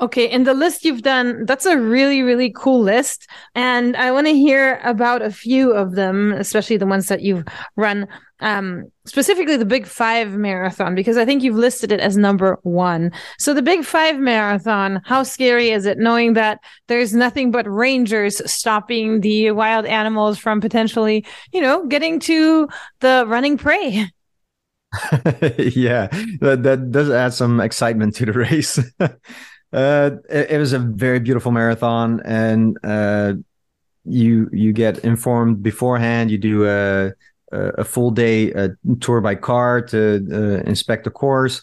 Okay, 0.00 0.28
in 0.28 0.42
the 0.42 0.54
list 0.54 0.84
you've 0.84 1.02
done, 1.02 1.44
that's 1.46 1.66
a 1.66 1.78
really, 1.78 2.22
really 2.22 2.50
cool 2.50 2.80
list. 2.80 3.28
And 3.54 3.96
I 3.96 4.10
want 4.10 4.26
to 4.26 4.32
hear 4.32 4.80
about 4.82 5.22
a 5.22 5.30
few 5.30 5.72
of 5.72 5.94
them, 5.94 6.32
especially 6.32 6.78
the 6.78 6.86
ones 6.86 7.06
that 7.06 7.22
you've 7.22 7.44
run, 7.76 8.08
um, 8.40 8.90
specifically 9.04 9.56
the 9.56 9.64
Big 9.64 9.86
Five 9.86 10.32
Marathon, 10.32 10.96
because 10.96 11.16
I 11.16 11.24
think 11.24 11.44
you've 11.44 11.54
listed 11.54 11.92
it 11.92 12.00
as 12.00 12.16
number 12.16 12.58
one. 12.64 13.12
So, 13.38 13.54
the 13.54 13.62
Big 13.62 13.84
Five 13.84 14.18
Marathon, 14.18 15.00
how 15.04 15.22
scary 15.22 15.70
is 15.70 15.86
it 15.86 15.98
knowing 15.98 16.32
that 16.32 16.58
there's 16.88 17.14
nothing 17.14 17.52
but 17.52 17.70
rangers 17.70 18.42
stopping 18.50 19.20
the 19.20 19.52
wild 19.52 19.86
animals 19.86 20.38
from 20.38 20.60
potentially, 20.60 21.24
you 21.52 21.60
know, 21.60 21.86
getting 21.86 22.18
to 22.20 22.68
the 22.98 23.24
running 23.28 23.56
prey? 23.56 24.10
yeah, 25.58 26.08
that, 26.40 26.62
that 26.62 26.90
does 26.90 27.10
add 27.10 27.32
some 27.32 27.60
excitement 27.60 28.16
to 28.16 28.26
the 28.26 28.32
race. 28.32 28.78
Uh, 29.74 30.18
it, 30.30 30.52
it, 30.52 30.58
was 30.58 30.72
a 30.72 30.78
very 30.78 31.18
beautiful 31.18 31.50
marathon, 31.50 32.22
and 32.24 32.78
uh, 32.84 33.32
you 34.04 34.48
you 34.52 34.72
get 34.72 34.98
informed 34.98 35.64
beforehand. 35.64 36.30
You 36.30 36.38
do 36.38 36.68
a 36.68 37.12
a 37.50 37.84
full 37.84 38.10
day 38.10 38.52
uh, 38.52 38.68
tour 39.00 39.20
by 39.20 39.34
car 39.34 39.80
to 39.80 40.26
uh, 40.32 40.68
inspect 40.68 41.04
the 41.04 41.10
course, 41.10 41.60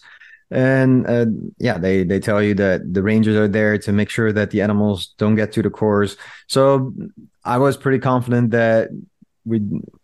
and 0.50 1.06
uh, 1.06 1.26
yeah, 1.58 1.78
they 1.78 2.04
they 2.04 2.20
tell 2.20 2.42
you 2.42 2.54
that 2.54 2.92
the 2.92 3.02
rangers 3.02 3.36
are 3.36 3.48
there 3.48 3.78
to 3.78 3.92
make 3.92 4.10
sure 4.10 4.30
that 4.30 4.50
the 4.50 4.60
animals 4.60 5.14
don't 5.16 5.34
get 5.34 5.52
to 5.52 5.62
the 5.62 5.70
course. 5.70 6.16
So 6.48 6.92
I 7.44 7.56
was 7.56 7.78
pretty 7.78 7.98
confident 7.98 8.50
that 8.50 8.90
we 9.46 9.62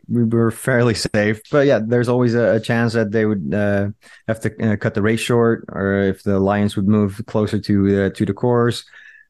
we 0.09 0.25
were 0.25 0.51
fairly 0.51 0.95
safe. 0.95 1.41
But 1.51 1.67
yeah, 1.67 1.81
there's 1.85 2.09
always 2.09 2.35
a, 2.35 2.57
a 2.57 2.61
chance 2.61 2.95
that 2.95 3.13
they 3.13 3.27
would 3.27 3.53
uh, 3.55 3.89
have 4.27 4.41
to 4.41 4.73
uh, 4.73 4.77
cut 4.77 4.95
the 4.95 5.03
race 5.03 5.21
short, 5.21 5.65
or 5.69 6.01
if 6.01 6.23
the 6.23 6.39
lions 6.41 6.77
would 6.77 6.89
move 6.89 7.21
closer 7.27 7.59
to 7.59 8.07
uh, 8.07 8.11
to 8.11 8.25
the 8.25 8.33
course, 8.33 8.85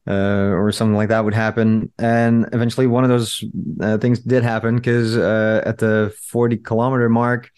uh, 0.07 0.53
or 0.53 0.71
something 0.71 0.95
like 0.95 1.09
that 1.09 1.25
would 1.25 1.33
happen. 1.33 1.91
And 1.99 2.47
eventually, 2.53 2.87
one 2.87 3.03
of 3.03 3.09
those 3.09 3.43
uh, 3.81 3.97
things 3.97 4.19
did 4.19 4.43
happen 4.43 4.77
because 4.77 5.17
uh, 5.17 5.61
at 5.65 5.77
the 5.77 6.15
40 6.21 6.57
kilometer 6.57 7.09
mark, 7.09 7.51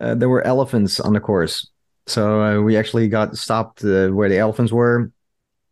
there 0.00 0.28
were 0.28 0.46
elephants 0.46 1.00
on 1.00 1.14
the 1.14 1.20
course. 1.20 1.68
So 2.06 2.62
we 2.62 2.76
actually 2.76 3.08
got 3.08 3.36
stopped 3.36 3.82
where 3.82 4.28
the 4.28 4.38
elephants 4.38 4.72
were. 4.72 5.10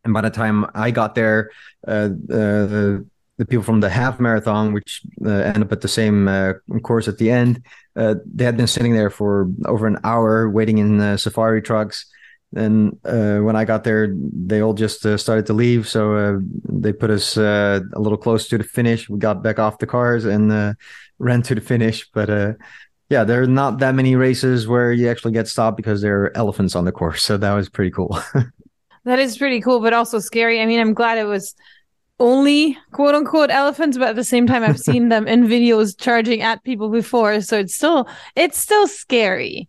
And 0.04 0.14
by 0.14 0.20
the 0.20 0.30
time 0.30 0.66
I 0.74 0.90
got 0.90 1.14
there, 1.14 1.50
the 1.82 3.06
the 3.38 3.44
people 3.44 3.64
from 3.64 3.80
the 3.80 3.90
half 3.90 4.18
marathon, 4.18 4.72
which 4.72 5.02
uh, 5.24 5.30
end 5.30 5.62
up 5.62 5.72
at 5.72 5.82
the 5.82 5.88
same 5.88 6.26
uh, 6.28 6.54
course 6.82 7.06
at 7.08 7.18
the 7.18 7.30
end, 7.30 7.62
uh, 7.94 8.14
they 8.24 8.44
had 8.44 8.56
been 8.56 8.66
sitting 8.66 8.94
there 8.94 9.10
for 9.10 9.50
over 9.66 9.86
an 9.86 9.98
hour 10.04 10.48
waiting 10.48 10.78
in 10.78 11.00
uh, 11.00 11.16
safari 11.16 11.60
trucks. 11.60 12.06
And 12.54 12.98
uh, 13.04 13.38
when 13.38 13.56
I 13.56 13.64
got 13.64 13.84
there, 13.84 14.14
they 14.14 14.62
all 14.62 14.72
just 14.72 15.04
uh, 15.04 15.18
started 15.18 15.46
to 15.46 15.52
leave. 15.52 15.86
So 15.88 16.40
they 16.64 16.92
put 16.92 17.10
us 17.10 17.36
a 17.36 17.82
little 17.94 18.16
close 18.16 18.48
to 18.48 18.58
the 18.58 18.64
finish. 18.64 19.08
We 19.08 19.18
got 19.18 19.42
back 19.42 19.58
off 19.58 19.78
the 19.78 19.86
cars 19.86 20.24
and 20.24 20.76
ran 21.18 21.42
to 21.42 21.54
the 21.54 21.60
finish. 21.60 22.08
But 22.10 22.56
yeah, 23.10 23.24
there 23.24 23.42
are 23.42 23.46
not 23.46 23.78
that 23.80 23.94
many 23.94 24.16
races 24.16 24.66
where 24.66 24.92
you 24.92 25.08
actually 25.08 25.32
get 25.32 25.48
stopped 25.48 25.76
because 25.76 26.00
there 26.00 26.22
are 26.22 26.36
elephants 26.36 26.74
on 26.74 26.84
the 26.84 26.92
course. 26.92 27.22
So 27.22 27.36
that 27.36 27.52
was 27.52 27.68
pretty 27.68 27.90
cool. 27.90 28.18
that 29.04 29.18
is 29.18 29.36
pretty 29.36 29.60
cool, 29.60 29.80
but 29.80 29.92
also 29.92 30.18
scary. 30.18 30.60
I 30.60 30.66
mean, 30.66 30.80
I'm 30.80 30.94
glad 30.94 31.18
it 31.18 31.24
was 31.24 31.54
only 32.18 32.78
quote 32.92 33.14
unquote 33.14 33.50
elephants, 33.50 33.98
but 33.98 34.08
at 34.08 34.16
the 34.16 34.24
same 34.24 34.46
time, 34.46 34.62
I've 34.62 34.80
seen 34.80 35.08
them 35.08 35.26
in 35.28 35.44
videos 35.46 35.98
charging 35.98 36.42
at 36.42 36.64
people 36.64 36.88
before, 36.88 37.40
so 37.40 37.58
it's 37.58 37.74
still 37.74 38.08
it's 38.34 38.58
still 38.58 38.86
scary. 38.86 39.68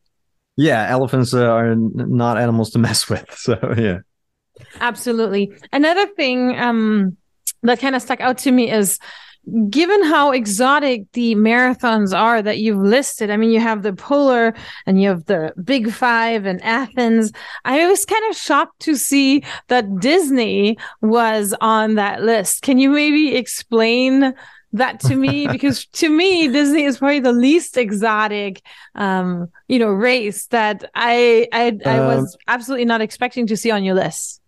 Yeah, 0.55 0.87
elephants 0.89 1.33
uh, 1.33 1.45
are 1.45 1.75
not 1.75 2.37
animals 2.37 2.71
to 2.71 2.79
mess 2.87 3.09
with. 3.09 3.31
So 3.37 3.57
yeah, 3.77 3.99
absolutely. 4.79 5.51
Another 5.71 6.07
thing 6.07 6.57
um, 6.57 7.17
that 7.63 7.79
kind 7.79 7.95
of 7.95 8.01
stuck 8.01 8.21
out 8.21 8.37
to 8.39 8.51
me 8.51 8.71
is 8.71 8.99
given 9.69 10.03
how 10.03 10.31
exotic 10.31 11.11
the 11.13 11.35
marathons 11.35 12.17
are 12.17 12.41
that 12.41 12.59
you've 12.59 12.81
listed, 12.81 13.29
I 13.29 13.37
mean, 13.37 13.51
you 13.51 13.59
have 13.59 13.83
the 13.83 13.93
Polar 13.93 14.53
and 14.85 15.01
you 15.01 15.09
have 15.09 15.25
the 15.25 15.53
Big 15.63 15.91
Five 15.91 16.45
and 16.45 16.61
Athens. 16.63 17.31
I 17.63 17.87
was 17.87 18.05
kind 18.05 18.23
of 18.29 18.35
shocked 18.35 18.79
to 18.81 18.95
see 18.95 19.43
that 19.67 19.99
Disney 19.99 20.77
was 21.01 21.55
on 21.61 21.95
that 21.95 22.23
list. 22.23 22.61
Can 22.61 22.77
you 22.77 22.89
maybe 22.89 23.35
explain 23.35 24.33
that 24.73 24.99
to 25.01 25.15
me? 25.15 25.47
because 25.51 25.85
to 25.87 26.09
me, 26.09 26.49
Disney 26.49 26.83
is 26.83 26.97
probably 26.97 27.21
the 27.21 27.31
least 27.31 27.77
exotic, 27.77 28.61
um, 28.95 29.47
you 29.67 29.79
know, 29.79 29.89
race 29.89 30.47
that 30.47 30.89
I 30.93 31.47
I, 31.53 31.77
I 31.85 31.99
was 32.01 32.35
um, 32.35 32.39
absolutely 32.47 32.85
not 32.85 33.01
expecting 33.01 33.47
to 33.47 33.57
see 33.57 33.71
on 33.71 33.83
your 33.83 33.95
list 33.95 34.41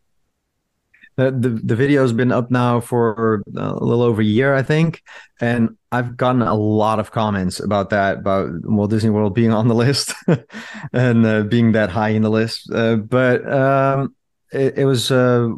the, 1.19 1.32
the, 1.32 1.49
the 1.49 1.75
video 1.75 2.01
has 2.01 2.13
been 2.13 2.32
up 2.32 2.49
now 2.49 2.79
for 2.79 3.43
a 3.55 3.84
little 3.84 4.01
over 4.01 4.21
a 4.21 4.25
year, 4.25 4.55
I 4.55 4.63
think, 4.63 5.03
and 5.41 5.77
I've 5.91 6.15
gotten 6.15 6.41
a 6.41 6.55
lot 6.55 6.99
of 6.99 7.12
comments 7.12 7.60
about 7.60 7.89
that, 7.89 8.19
about 8.19 8.49
Walt 8.63 8.89
Disney 8.89 9.10
World 9.10 9.36
being 9.36 9.51
on 9.51 9.67
the 9.67 9.75
list 9.75 10.13
and 10.93 11.25
uh, 11.25 11.43
being 11.43 11.73
that 11.73 11.89
high 11.89 12.10
in 12.10 12.21
the 12.21 12.29
list. 12.29 12.71
Uh, 12.71 12.95
but 12.95 13.45
um, 13.51 14.15
it, 14.53 14.77
it, 14.77 14.86
was 14.86 15.12
uh, 15.12 15.49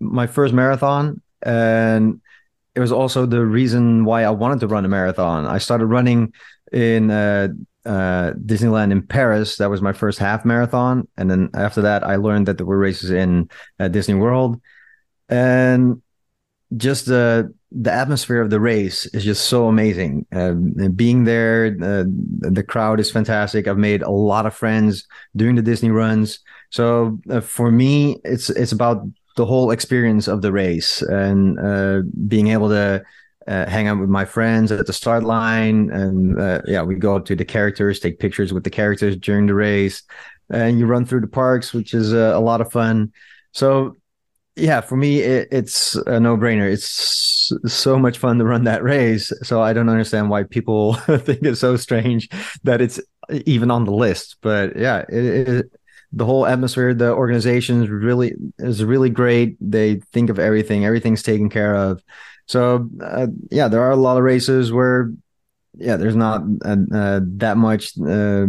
my 0.00 0.26
first 0.26 0.52
marathon, 0.52 1.22
and 1.42 2.20
it 2.74 2.80
was 2.80 2.90
also 2.90 3.24
the 3.24 3.44
reason 3.44 4.04
why 4.04 4.24
I 4.24 4.30
wanted 4.30 4.60
to 4.60 4.66
run 4.66 4.84
a 4.84 4.88
marathon. 4.88 5.46
I 5.46 5.58
started 5.58 5.86
running 5.86 6.32
in 6.72 7.12
uh, 7.12 7.48
uh, 7.86 8.32
Disneyland 8.32 8.90
in 8.90 9.06
Paris. 9.06 9.58
That 9.58 9.70
was 9.70 9.80
my 9.80 9.92
first 9.92 10.18
half 10.18 10.44
marathon, 10.44 11.06
and 11.16 11.30
then 11.30 11.50
after 11.54 11.82
that, 11.82 12.02
I 12.02 12.16
learned 12.16 12.48
that 12.48 12.56
there 12.56 12.66
were 12.66 12.78
races 12.78 13.10
in 13.10 13.48
uh, 13.78 13.86
Disney 13.86 14.14
World 14.14 14.60
and 15.28 16.02
just 16.76 17.06
the 17.06 17.52
the 17.76 17.92
atmosphere 17.92 18.40
of 18.40 18.50
the 18.50 18.60
race 18.60 19.06
is 19.06 19.24
just 19.24 19.46
so 19.46 19.66
amazing. 19.66 20.24
Uh, 20.32 20.52
being 20.94 21.24
there, 21.24 21.76
uh, 21.82 22.04
the 22.06 22.62
crowd 22.62 23.00
is 23.00 23.10
fantastic. 23.10 23.66
I've 23.66 23.78
made 23.78 24.02
a 24.02 24.10
lot 24.10 24.46
of 24.46 24.54
friends 24.54 25.06
doing 25.34 25.56
the 25.56 25.62
Disney 25.62 25.90
runs. 25.90 26.38
So 26.70 27.18
uh, 27.28 27.40
for 27.40 27.72
me, 27.72 28.20
it's 28.24 28.48
it's 28.50 28.72
about 28.72 29.04
the 29.36 29.44
whole 29.44 29.72
experience 29.72 30.28
of 30.28 30.42
the 30.42 30.52
race 30.52 31.02
and 31.02 31.58
uh, 31.58 32.02
being 32.28 32.48
able 32.48 32.68
to 32.68 33.02
uh, 33.48 33.66
hang 33.66 33.88
out 33.88 33.98
with 33.98 34.08
my 34.08 34.24
friends 34.24 34.70
at 34.70 34.86
the 34.86 34.92
start 34.92 35.24
line, 35.24 35.90
and 35.90 36.40
uh, 36.40 36.62
yeah, 36.66 36.82
we 36.82 36.94
go 36.94 37.16
up 37.16 37.26
to 37.26 37.36
the 37.36 37.44
characters, 37.44 37.98
take 37.98 38.18
pictures 38.18 38.52
with 38.52 38.64
the 38.64 38.70
characters 38.70 39.16
during 39.16 39.46
the 39.46 39.54
race, 39.54 40.02
and 40.50 40.78
you 40.78 40.86
run 40.86 41.04
through 41.04 41.20
the 41.20 41.26
parks, 41.26 41.74
which 41.74 41.92
is 41.92 42.12
a 42.12 42.38
lot 42.38 42.60
of 42.60 42.72
fun. 42.72 43.12
So 43.52 43.96
yeah, 44.56 44.80
for 44.80 44.96
me, 44.96 45.20
it, 45.20 45.48
it's 45.50 45.96
a 45.96 46.20
no 46.20 46.36
brainer. 46.36 46.70
It's 46.70 47.52
so 47.66 47.98
much 47.98 48.18
fun 48.18 48.38
to 48.38 48.44
run 48.44 48.64
that 48.64 48.82
race. 48.82 49.32
So 49.42 49.60
I 49.60 49.72
don't 49.72 49.88
understand 49.88 50.30
why 50.30 50.44
people 50.44 50.94
think 50.94 51.42
it's 51.42 51.60
so 51.60 51.76
strange 51.76 52.28
that 52.62 52.80
it's 52.80 53.00
even 53.46 53.70
on 53.70 53.84
the 53.84 53.92
list. 53.92 54.36
But 54.40 54.76
yeah, 54.76 55.04
it, 55.08 55.48
it, 55.48 55.72
the 56.12 56.24
whole 56.24 56.46
atmosphere, 56.46 56.94
the 56.94 57.12
organization 57.12 57.82
is 57.82 57.90
really 57.90 58.34
is 58.58 58.84
really 58.84 59.10
great. 59.10 59.56
They 59.60 59.96
think 60.12 60.30
of 60.30 60.38
everything. 60.38 60.84
Everything's 60.84 61.22
taken 61.22 61.50
care 61.50 61.74
of. 61.74 62.02
So 62.46 62.88
uh, 63.02 63.26
yeah, 63.50 63.68
there 63.68 63.82
are 63.82 63.90
a 63.90 63.96
lot 63.96 64.18
of 64.18 64.22
races 64.22 64.72
where 64.72 65.10
yeah, 65.76 65.96
there's 65.96 66.14
not 66.14 66.42
uh, 66.64 66.76
uh, 66.94 67.20
that 67.24 67.56
much 67.56 67.98
uh, 67.98 68.46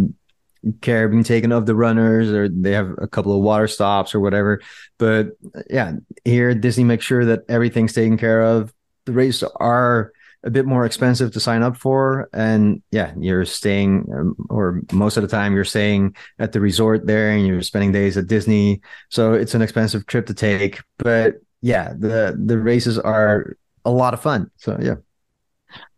care 0.82 1.08
being 1.08 1.24
taken 1.24 1.52
of 1.52 1.66
the 1.66 1.76
runners 1.76 2.32
or 2.32 2.50
they 2.50 2.72
have 2.72 2.94
a 2.98 3.08
couple 3.08 3.36
of 3.36 3.42
water 3.42 3.68
stops 3.68 4.16
or 4.16 4.20
whatever 4.20 4.62
but 4.98 5.30
yeah 5.70 5.94
here 6.24 6.54
disney 6.56 6.84
makes 6.84 7.06
sure 7.06 7.26
that 7.26 7.42
everything's 7.50 7.94
taken 7.94 8.18
care 8.18 8.42
of 8.42 8.74
the 9.06 9.12
races 9.12 9.48
are 9.58 10.12
a 10.44 10.50
bit 10.50 10.66
more 10.66 10.86
expensive 10.86 11.32
to 11.32 11.40
sign 11.40 11.64
up 11.64 11.76
for 11.76 12.30
and 12.34 12.82
yeah 12.92 13.12
you're 13.20 13.46
staying 13.46 14.08
um, 14.16 14.36
or 14.50 14.82
most 14.92 15.18
of 15.18 15.24
the 15.24 15.30
time 15.30 15.54
you're 15.54 15.64
staying 15.64 16.16
at 16.40 16.52
the 16.52 16.60
resort 16.62 17.08
there 17.08 17.32
and 17.32 17.48
you're 17.48 17.62
spending 17.62 17.92
days 17.92 18.18
at 18.18 18.28
disney 18.28 18.82
so 19.10 19.34
it's 19.34 19.56
an 19.56 19.62
expensive 19.62 20.06
trip 20.06 20.26
to 20.28 20.34
take 20.34 20.82
but 20.98 21.36
yeah 21.62 21.94
the 21.98 22.40
the 22.46 22.60
races 22.60 23.00
are 23.00 23.56
a 23.86 23.92
lot 23.92 24.14
of 24.14 24.22
fun. 24.22 24.52
So 24.58 24.78
yeah. 24.82 24.96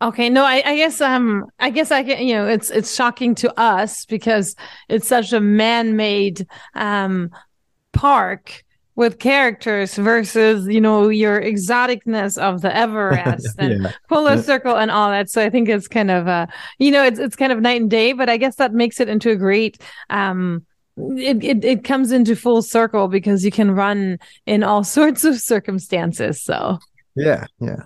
Okay, 0.01 0.29
no, 0.29 0.43
I, 0.43 0.61
I, 0.65 0.75
guess 0.75 1.01
um 1.01 1.45
I 1.59 1.69
guess 1.69 1.91
I 1.91 2.03
can 2.03 2.25
you 2.25 2.35
know 2.35 2.47
it's 2.47 2.69
it's 2.69 2.95
shocking 2.95 3.35
to 3.35 3.59
us 3.59 4.05
because 4.05 4.55
it's 4.89 5.07
such 5.07 5.33
a 5.33 5.39
man-made 5.39 6.47
um 6.73 7.31
park 7.93 8.63
with 8.95 9.19
characters 9.19 9.95
versus 9.95 10.67
you 10.67 10.81
know 10.81 11.09
your 11.09 11.39
exoticness 11.39 12.37
of 12.37 12.61
the 12.61 12.75
Everest 12.75 13.55
and 13.59 13.83
yeah. 13.83 13.91
Polar 14.09 14.41
Circle 14.41 14.75
and 14.75 14.89
all 14.91 15.09
that. 15.09 15.29
So 15.29 15.41
I 15.41 15.49
think 15.49 15.69
it's 15.69 15.87
kind 15.87 16.11
of 16.11 16.27
uh 16.27 16.47
you 16.79 16.91
know 16.91 17.03
it's 17.03 17.19
it's 17.19 17.35
kind 17.35 17.51
of 17.51 17.61
night 17.61 17.81
and 17.81 17.89
day, 17.89 18.13
but 18.13 18.29
I 18.29 18.37
guess 18.37 18.55
that 18.55 18.73
makes 18.73 18.99
it 18.99 19.09
into 19.09 19.29
a 19.29 19.35
great 19.35 19.79
um 20.09 20.65
it, 20.97 21.43
it 21.43 21.63
it 21.63 21.83
comes 21.83 22.11
into 22.11 22.35
full 22.35 22.61
circle 22.61 23.07
because 23.07 23.45
you 23.45 23.51
can 23.51 23.71
run 23.71 24.17
in 24.45 24.63
all 24.63 24.83
sorts 24.97 25.23
of 25.23 25.39
circumstances. 25.39 26.43
So 26.43 26.79
yeah, 27.15 27.45
yeah. 27.59 27.83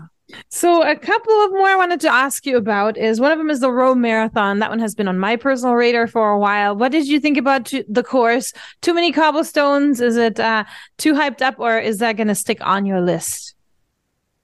So 0.50 0.84
a 0.84 0.96
couple 0.96 1.34
of 1.46 1.52
more 1.52 1.68
I 1.68 1.76
wanted 1.76 2.00
to 2.02 2.10
ask 2.10 2.46
you 2.46 2.58
about 2.58 2.98
is 2.98 3.20
one 3.20 3.32
of 3.32 3.38
them 3.38 3.50
is 3.50 3.60
the 3.60 3.72
Rome 3.72 4.02
Marathon. 4.02 4.60
That 4.60 4.70
one 4.70 4.80
has 4.80 4.96
been 4.96 5.08
on 5.08 5.20
my 5.20 5.36
personal 5.36 5.76
radar 5.76 6.08
for 6.08 6.32
a 6.32 6.40
while. 6.40 6.76
What 6.76 6.92
did 6.92 7.08
you 7.08 7.20
think 7.20 7.38
about 7.38 7.72
the 7.88 8.04
course? 8.04 8.54
Too 8.82 8.94
many 8.94 9.12
cobblestones? 9.12 10.02
Is 10.02 10.18
it 10.18 10.40
uh, 10.40 10.66
too 10.98 11.14
hyped 11.14 11.42
up, 11.42 11.56
or 11.60 11.80
is 11.80 12.00
that 12.00 12.18
going 12.18 12.28
to 12.28 12.36
stick 12.36 12.60
on 12.62 12.86
your 12.86 13.02
list? 13.02 13.56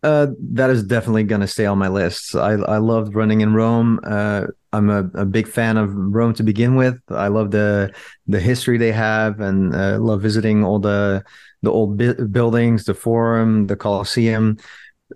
Uh, 0.04 0.28
that 0.40 0.70
is 0.70 0.84
definitely 0.84 1.24
going 1.24 1.42
to 1.42 1.48
stay 1.48 1.66
on 1.66 1.78
my 1.78 1.88
list. 1.88 2.36
I 2.36 2.52
I 2.52 2.78
loved 2.78 3.16
running 3.16 3.42
in 3.42 3.54
Rome. 3.54 4.00
Uh, 4.04 4.48
I'm 4.72 4.90
a, 4.90 5.10
a 5.16 5.26
big 5.26 5.48
fan 5.48 5.76
of 5.78 5.92
Rome 5.94 6.34
to 6.36 6.44
begin 6.44 6.76
with. 6.76 7.02
I 7.10 7.30
love 7.30 7.52
the 7.52 7.94
the 8.28 8.40
history 8.40 8.78
they 8.78 8.92
have, 8.92 9.40
and 9.40 9.76
uh, 9.76 9.98
love 10.00 10.22
visiting 10.22 10.64
all 10.64 10.80
the 10.80 11.24
the 11.64 11.72
old 11.72 11.98
bi- 11.98 12.14
buildings, 12.14 12.86
the 12.86 12.94
Forum, 12.94 13.68
the 13.68 13.76
Colosseum 13.76 14.58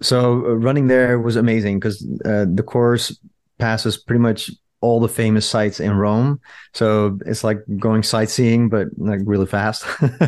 so 0.01 0.45
uh, 0.45 0.54
running 0.56 0.88
there 0.88 1.19
was 1.19 1.36
amazing 1.36 1.80
because 1.80 2.06
uh, 2.25 2.45
the 2.51 2.63
course 2.63 3.17
passes 3.58 3.97
pretty 3.97 4.19
much 4.19 4.51
all 4.82 4.99
the 4.99 5.08
famous 5.08 5.47
sites 5.47 5.80
in 5.80 5.91
Rome. 5.91 6.41
So 6.73 7.19
it's 7.25 7.43
like 7.43 7.60
going 7.77 8.01
sightseeing, 8.01 8.67
but 8.67 8.88
like 8.97 9.19
really 9.23 9.45
fast. 9.45 9.86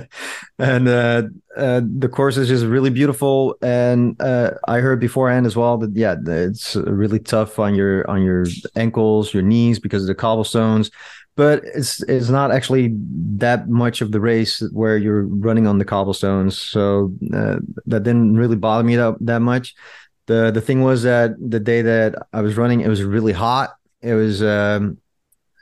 and 0.60 0.88
uh, 0.88 1.24
uh, 1.58 1.82
the 1.84 2.08
course 2.08 2.38
is 2.38 2.50
just 2.50 2.64
really 2.66 2.92
beautiful. 2.92 3.56
And 3.64 4.20
uh, 4.22 4.52
I 4.68 4.78
heard 4.78 5.00
beforehand 5.00 5.48
as 5.48 5.56
well 5.56 5.78
that 5.80 5.96
yeah, 5.96 6.16
it's 6.24 6.76
really 6.76 7.20
tough 7.20 7.58
on 7.58 7.74
your 7.74 8.08
on 8.10 8.22
your 8.22 8.46
ankles, 8.76 9.34
your 9.34 9.44
knees 9.44 9.80
because 9.80 10.04
of 10.04 10.08
the 10.08 10.16
cobblestones 10.16 10.92
but 11.36 11.64
it's 11.64 12.04
it's 12.04 12.30
not 12.30 12.52
actually 12.52 12.94
that 13.38 13.68
much 13.68 14.02
of 14.02 14.12
the 14.12 14.20
race 14.20 14.62
where 14.72 14.98
you're 14.98 15.24
running 15.24 15.66
on 15.66 15.80
the 15.80 15.86
cobblestones. 15.86 16.58
So 16.58 17.14
uh, 17.34 17.58
that 17.88 18.04
didn't 18.04 18.36
really 18.36 18.56
bother 18.56 18.84
me 18.84 18.96
that, 18.96 19.18
that 19.22 19.40
much. 19.40 19.74
The 20.28 20.52
the 20.52 20.62
thing 20.62 20.84
was 20.84 21.04
that 21.04 21.32
the 21.40 21.60
day 21.60 21.82
that 21.82 22.16
i 22.32 22.42
was 22.42 22.56
running 22.56 22.82
it 22.82 22.88
was 22.88 23.04
really 23.04 23.34
hot. 23.34 23.72
It 24.02 24.14
was 24.14 24.44
um 24.44 24.98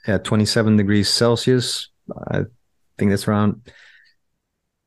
at 0.07 0.23
27 0.23 0.77
degrees 0.77 1.09
celsius. 1.09 1.89
I 2.31 2.43
think 2.97 3.11
that's 3.11 3.27
around 3.27 3.61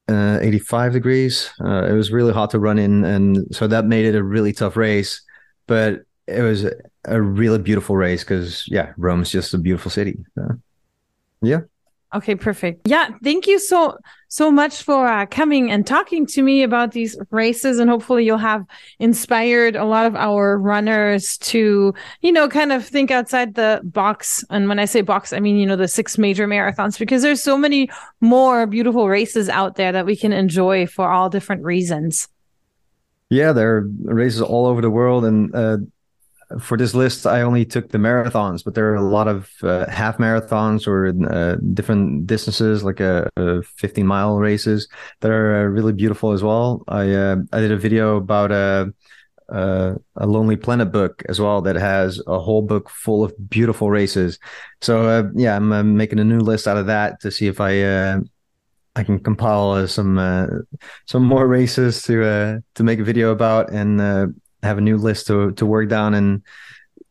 uh, 0.09 0.39
85 0.43 0.93
degrees. 0.93 1.51
Uh, 1.65 1.87
it 1.87 1.93
was 1.93 2.13
really 2.13 2.33
hot 2.33 2.51
to 2.51 2.59
run 2.59 2.79
in 2.79 3.05
and 3.05 3.47
so 3.53 3.67
that 3.69 3.87
made 3.87 4.05
it 4.05 4.15
a 4.15 4.23
really 4.23 4.53
tough 4.53 4.77
race. 4.77 5.23
But 5.67 6.03
it 6.27 6.43
was 6.43 6.67
a 7.05 7.21
really 7.21 7.59
beautiful 7.59 7.97
race 7.97 8.25
because 8.25 8.67
yeah 8.69 8.93
rome's 8.97 9.31
just 9.31 9.53
a 9.55 9.59
beautiful 9.59 9.91
city 9.91 10.17
so. 10.35 10.49
Yeah. 11.45 11.61
Okay, 12.15 12.37
perfect. 12.37 12.87
Yeah, 12.87 13.09
thank 13.25 13.49
you 13.49 13.59
so 13.59 13.99
so 14.29 14.51
much 14.51 14.83
for 14.85 15.07
uh, 15.07 15.27
coming 15.27 15.73
and 15.73 15.85
talking 15.85 16.27
to 16.27 16.43
me 16.43 16.63
about 16.63 16.93
these 16.93 17.19
races, 17.31 17.81
and 17.81 17.91
hopefully 17.91 18.25
you'll 18.25 18.39
have 18.39 18.65
inspired 19.01 19.75
a 19.75 19.85
lot 19.85 20.07
of 20.07 20.15
our 20.15 20.57
runners 20.57 21.37
to, 21.39 21.93
you 22.21 22.33
know, 22.33 22.49
kind 22.49 22.71
of 22.71 22.87
think 22.87 23.11
outside 23.11 23.55
the 23.55 23.81
box. 23.83 24.45
And 24.49 24.69
when 24.69 24.79
I 24.79 24.85
say 24.85 25.01
box, 25.01 25.33
I 25.33 25.41
mean 25.41 25.57
you 25.57 25.67
know 25.67 25.75
the 25.75 25.89
six 25.89 26.17
major 26.17 26.47
marathons 26.47 27.01
because 27.01 27.23
there's 27.23 27.43
so 27.43 27.59
many 27.59 27.91
more 28.21 28.65
beautiful 28.67 29.09
races 29.09 29.49
out 29.49 29.75
there 29.75 29.91
that 29.91 30.07
we 30.07 30.17
can 30.17 30.33
enjoy 30.33 30.87
for 30.87 31.09
all 31.09 31.29
different 31.29 31.65
reasons. 31.65 32.29
Yeah, 33.29 33.53
there 33.53 33.77
are 33.77 33.89
races 34.05 34.41
all 34.41 34.67
over 34.67 34.81
the 34.81 34.91
world, 34.91 35.25
and 35.25 35.53
uh, 35.53 35.79
for 36.61 36.77
this 36.77 36.95
list, 36.95 37.27
I 37.27 37.43
only 37.43 37.65
took 37.65 37.91
the 37.91 37.99
marathons, 37.99 38.65
but 38.65 38.75
there 38.75 38.91
are 38.91 38.97
a 38.97 39.03
lot 39.03 39.29
of 39.29 39.51
uh, 39.63 39.89
half 39.91 40.19
marathons 40.19 40.87
or 40.87 41.09
uh, 41.31 41.57
different 41.73 42.27
distances, 42.27 42.85
like 42.85 43.01
a, 43.01 43.31
uh, 43.37 43.61
15 43.77 44.07
mile 44.07 44.39
races 44.39 44.89
that 45.21 45.31
are 45.31 45.63
uh, 45.63 45.65
really 45.65 45.93
beautiful 45.93 46.33
as 46.33 46.43
well. 46.43 46.83
I 46.89 47.13
uh, 47.13 47.37
I 47.53 47.61
did 47.61 47.73
a 47.73 47.77
video 47.77 48.17
about 48.17 48.53
a, 48.53 48.93
a, 49.49 49.97
a 50.17 50.27
Lonely 50.27 50.57
Planet 50.57 50.93
book 50.93 51.23
as 51.29 51.41
well 51.41 51.61
that 51.63 51.77
has 51.77 52.21
a 52.27 52.39
whole 52.39 52.63
book 52.63 52.91
full 52.91 53.25
of 53.25 53.33
beautiful 53.49 53.91
races. 53.91 54.39
So 54.81 55.07
uh, 55.07 55.31
yeah, 55.35 55.57
I'm 55.57 55.97
making 55.97 56.21
a 56.21 56.25
new 56.25 56.41
list 56.41 56.69
out 56.69 56.77
of 56.77 56.87
that 56.87 57.21
to 57.21 57.31
see 57.31 57.47
if 57.47 57.61
I 57.61 58.21
I 58.97 59.03
can 59.03 59.19
compile 59.19 59.89
some 59.89 60.67
some 61.07 61.25
more 61.25 61.49
races 61.49 62.03
to 62.05 62.63
to 62.75 62.83
make 62.83 63.01
a 63.01 63.05
video 63.05 63.33
about 63.33 63.73
and 63.73 64.35
have 64.65 64.79
a 64.79 64.81
new 64.81 64.97
list 64.97 65.27
to 65.29 65.53
to 65.53 65.67
work 65.67 65.89
down 65.89 66.15
and 66.15 66.43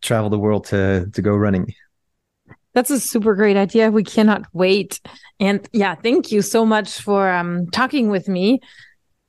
travel 0.01 0.29
the 0.29 0.39
world 0.39 0.65
to 0.65 1.09
to 1.13 1.21
go 1.21 1.35
running. 1.35 1.73
That's 2.73 2.89
a 2.89 2.99
super 2.99 3.35
great 3.35 3.55
idea. 3.55 3.91
We 3.91 4.03
cannot 4.03 4.45
wait. 4.51 4.99
And 5.39 5.67
yeah, 5.73 5.93
thank 5.95 6.31
you 6.31 6.41
so 6.41 6.65
much 6.65 6.99
for 7.01 7.29
um, 7.29 7.67
talking 7.69 8.09
with 8.09 8.27
me. 8.27 8.61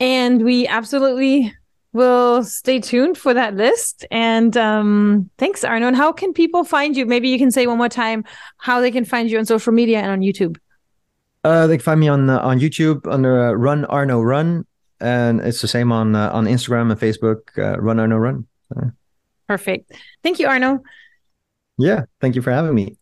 And 0.01 0.43
we 0.43 0.67
absolutely 0.67 1.55
will 1.93 2.43
stay 2.43 2.81
tuned 2.81 3.17
for 3.17 3.33
that 3.35 3.55
list. 3.55 4.07
And 4.11 4.57
um, 4.57 5.31
thanks, 5.39 5.63
Arno. 5.63 5.87
And 5.87 5.97
how 5.97 6.13
can 6.13 6.33
people 6.33 6.65
find 6.65 6.97
you? 6.97 7.07
Maybe 7.07 7.29
you 7.29 7.39
can 7.39 7.51
say 7.51 7.67
one 7.67 7.79
more 7.79 7.89
time 7.89 8.25
how 8.59 8.81
they 8.81 8.91
can 8.91 9.05
find 9.05 9.31
you 9.31 9.39
on 9.39 9.47
social 9.47 9.73
media 9.73 10.01
and 10.01 10.11
on 10.11 10.21
YouTube. 10.21 10.57
Uh, 11.45 11.67
they 11.67 11.77
can 11.77 11.85
find 11.85 12.01
me 12.01 12.09
on 12.09 12.31
uh, 12.31 12.39
on 12.41 12.59
YouTube 12.59 13.07
under 13.11 13.49
uh, 13.49 13.53
Run 13.53 13.85
Arno 13.87 14.23
Run, 14.23 14.65
and 15.05 15.41
it's 15.41 15.61
the 15.61 15.69
same 15.69 15.93
on 15.93 16.17
uh, 16.17 16.31
on 16.33 16.47
Instagram 16.47 16.91
and 16.91 17.01
Facebook. 17.01 17.57
Uh, 17.59 17.79
run 17.81 18.01
Arno 18.01 18.17
Run. 18.17 18.47
So. 18.73 18.91
Perfect. 19.47 19.93
Thank 20.23 20.39
you, 20.39 20.47
Arno. 20.47 20.83
Yeah, 21.79 22.05
thank 22.21 22.35
you 22.35 22.43
for 22.43 22.51
having 22.51 22.75
me. 22.75 22.97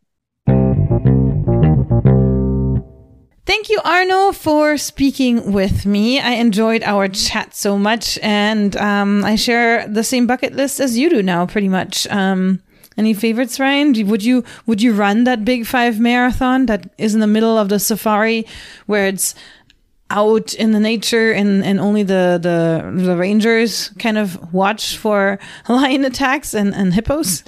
Thank 3.45 3.69
you, 3.69 3.81
Arno, 3.85 4.33
for 4.33 4.79
speaking 4.79 5.53
with 5.53 5.85
me. 5.85 6.21
I 6.21 6.33
enjoyed 6.33 6.83
our 6.85 7.09
chat 7.09 7.55
so 7.55 7.77
much, 7.77 8.19
and 8.23 8.77
um, 8.77 9.25
I 9.25 9.37
share 9.37 9.87
the 9.87 10.05
same 10.05 10.27
bucket 10.27 10.55
list 10.55 10.81
as 10.81 10.97
you 10.97 11.11
do 11.11 11.23
now, 11.23 11.47
pretty 11.47 11.69
much. 11.69 12.07
Um, 12.09 12.63
any 12.97 13.15
favorites, 13.15 13.59
Ryan? 13.59 14.07
Would 14.07 14.23
you 14.23 14.45
would 14.67 14.83
you 14.83 14.93
run 14.93 15.25
that 15.25 15.45
big 15.45 15.67
five 15.67 15.99
marathon 15.99 16.67
that 16.67 16.91
is 16.99 17.15
in 17.15 17.21
the 17.21 17.27
middle 17.27 17.59
of 17.59 17.69
the 17.69 17.79
safari, 17.79 18.47
where 18.87 19.07
it's 19.07 19.35
out 20.13 20.55
in 20.55 20.73
the 20.73 20.81
nature 20.81 21.33
and, 21.33 21.65
and 21.65 21.81
only 21.81 22.03
the, 22.03 22.39
the 22.41 23.03
the 23.03 23.17
rangers 23.17 23.89
kind 23.99 24.19
of 24.19 24.53
watch 24.53 24.97
for 24.97 25.39
lion 25.69 26.05
attacks 26.05 26.55
and, 26.55 26.75
and 26.75 26.95
hippos? 26.95 27.43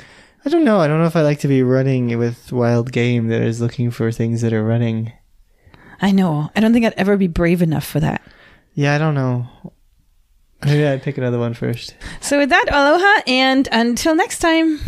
I 0.44 0.50
don't 0.50 0.64
know. 0.64 0.80
I 0.80 0.88
don't 0.88 0.98
know 0.98 1.06
if 1.06 1.16
I 1.16 1.22
like 1.22 1.40
to 1.40 1.48
be 1.48 1.62
running 1.62 2.18
with 2.18 2.52
wild 2.52 2.92
game 2.92 3.28
that 3.28 3.40
is 3.40 3.60
looking 3.60 3.90
for 3.90 4.10
things 4.12 4.42
that 4.42 4.52
are 4.52 4.64
running. 4.64 5.12
I 6.00 6.10
know. 6.10 6.50
I 6.54 6.60
don't 6.60 6.72
think 6.72 6.84
I'd 6.84 6.94
ever 6.94 7.16
be 7.16 7.28
brave 7.28 7.62
enough 7.62 7.86
for 7.86 8.00
that. 8.00 8.20
Yeah, 8.74 8.94
I 8.94 8.98
don't 8.98 9.14
know. 9.14 9.46
Maybe 10.64 10.86
I'd 10.86 11.02
pick 11.02 11.18
another 11.18 11.38
one 11.38 11.54
first. 11.54 11.94
So 12.20 12.38
with 12.38 12.50
that, 12.50 12.66
aloha 12.70 13.22
and 13.26 13.68
until 13.72 14.14
next 14.14 14.40
time. 14.40 14.80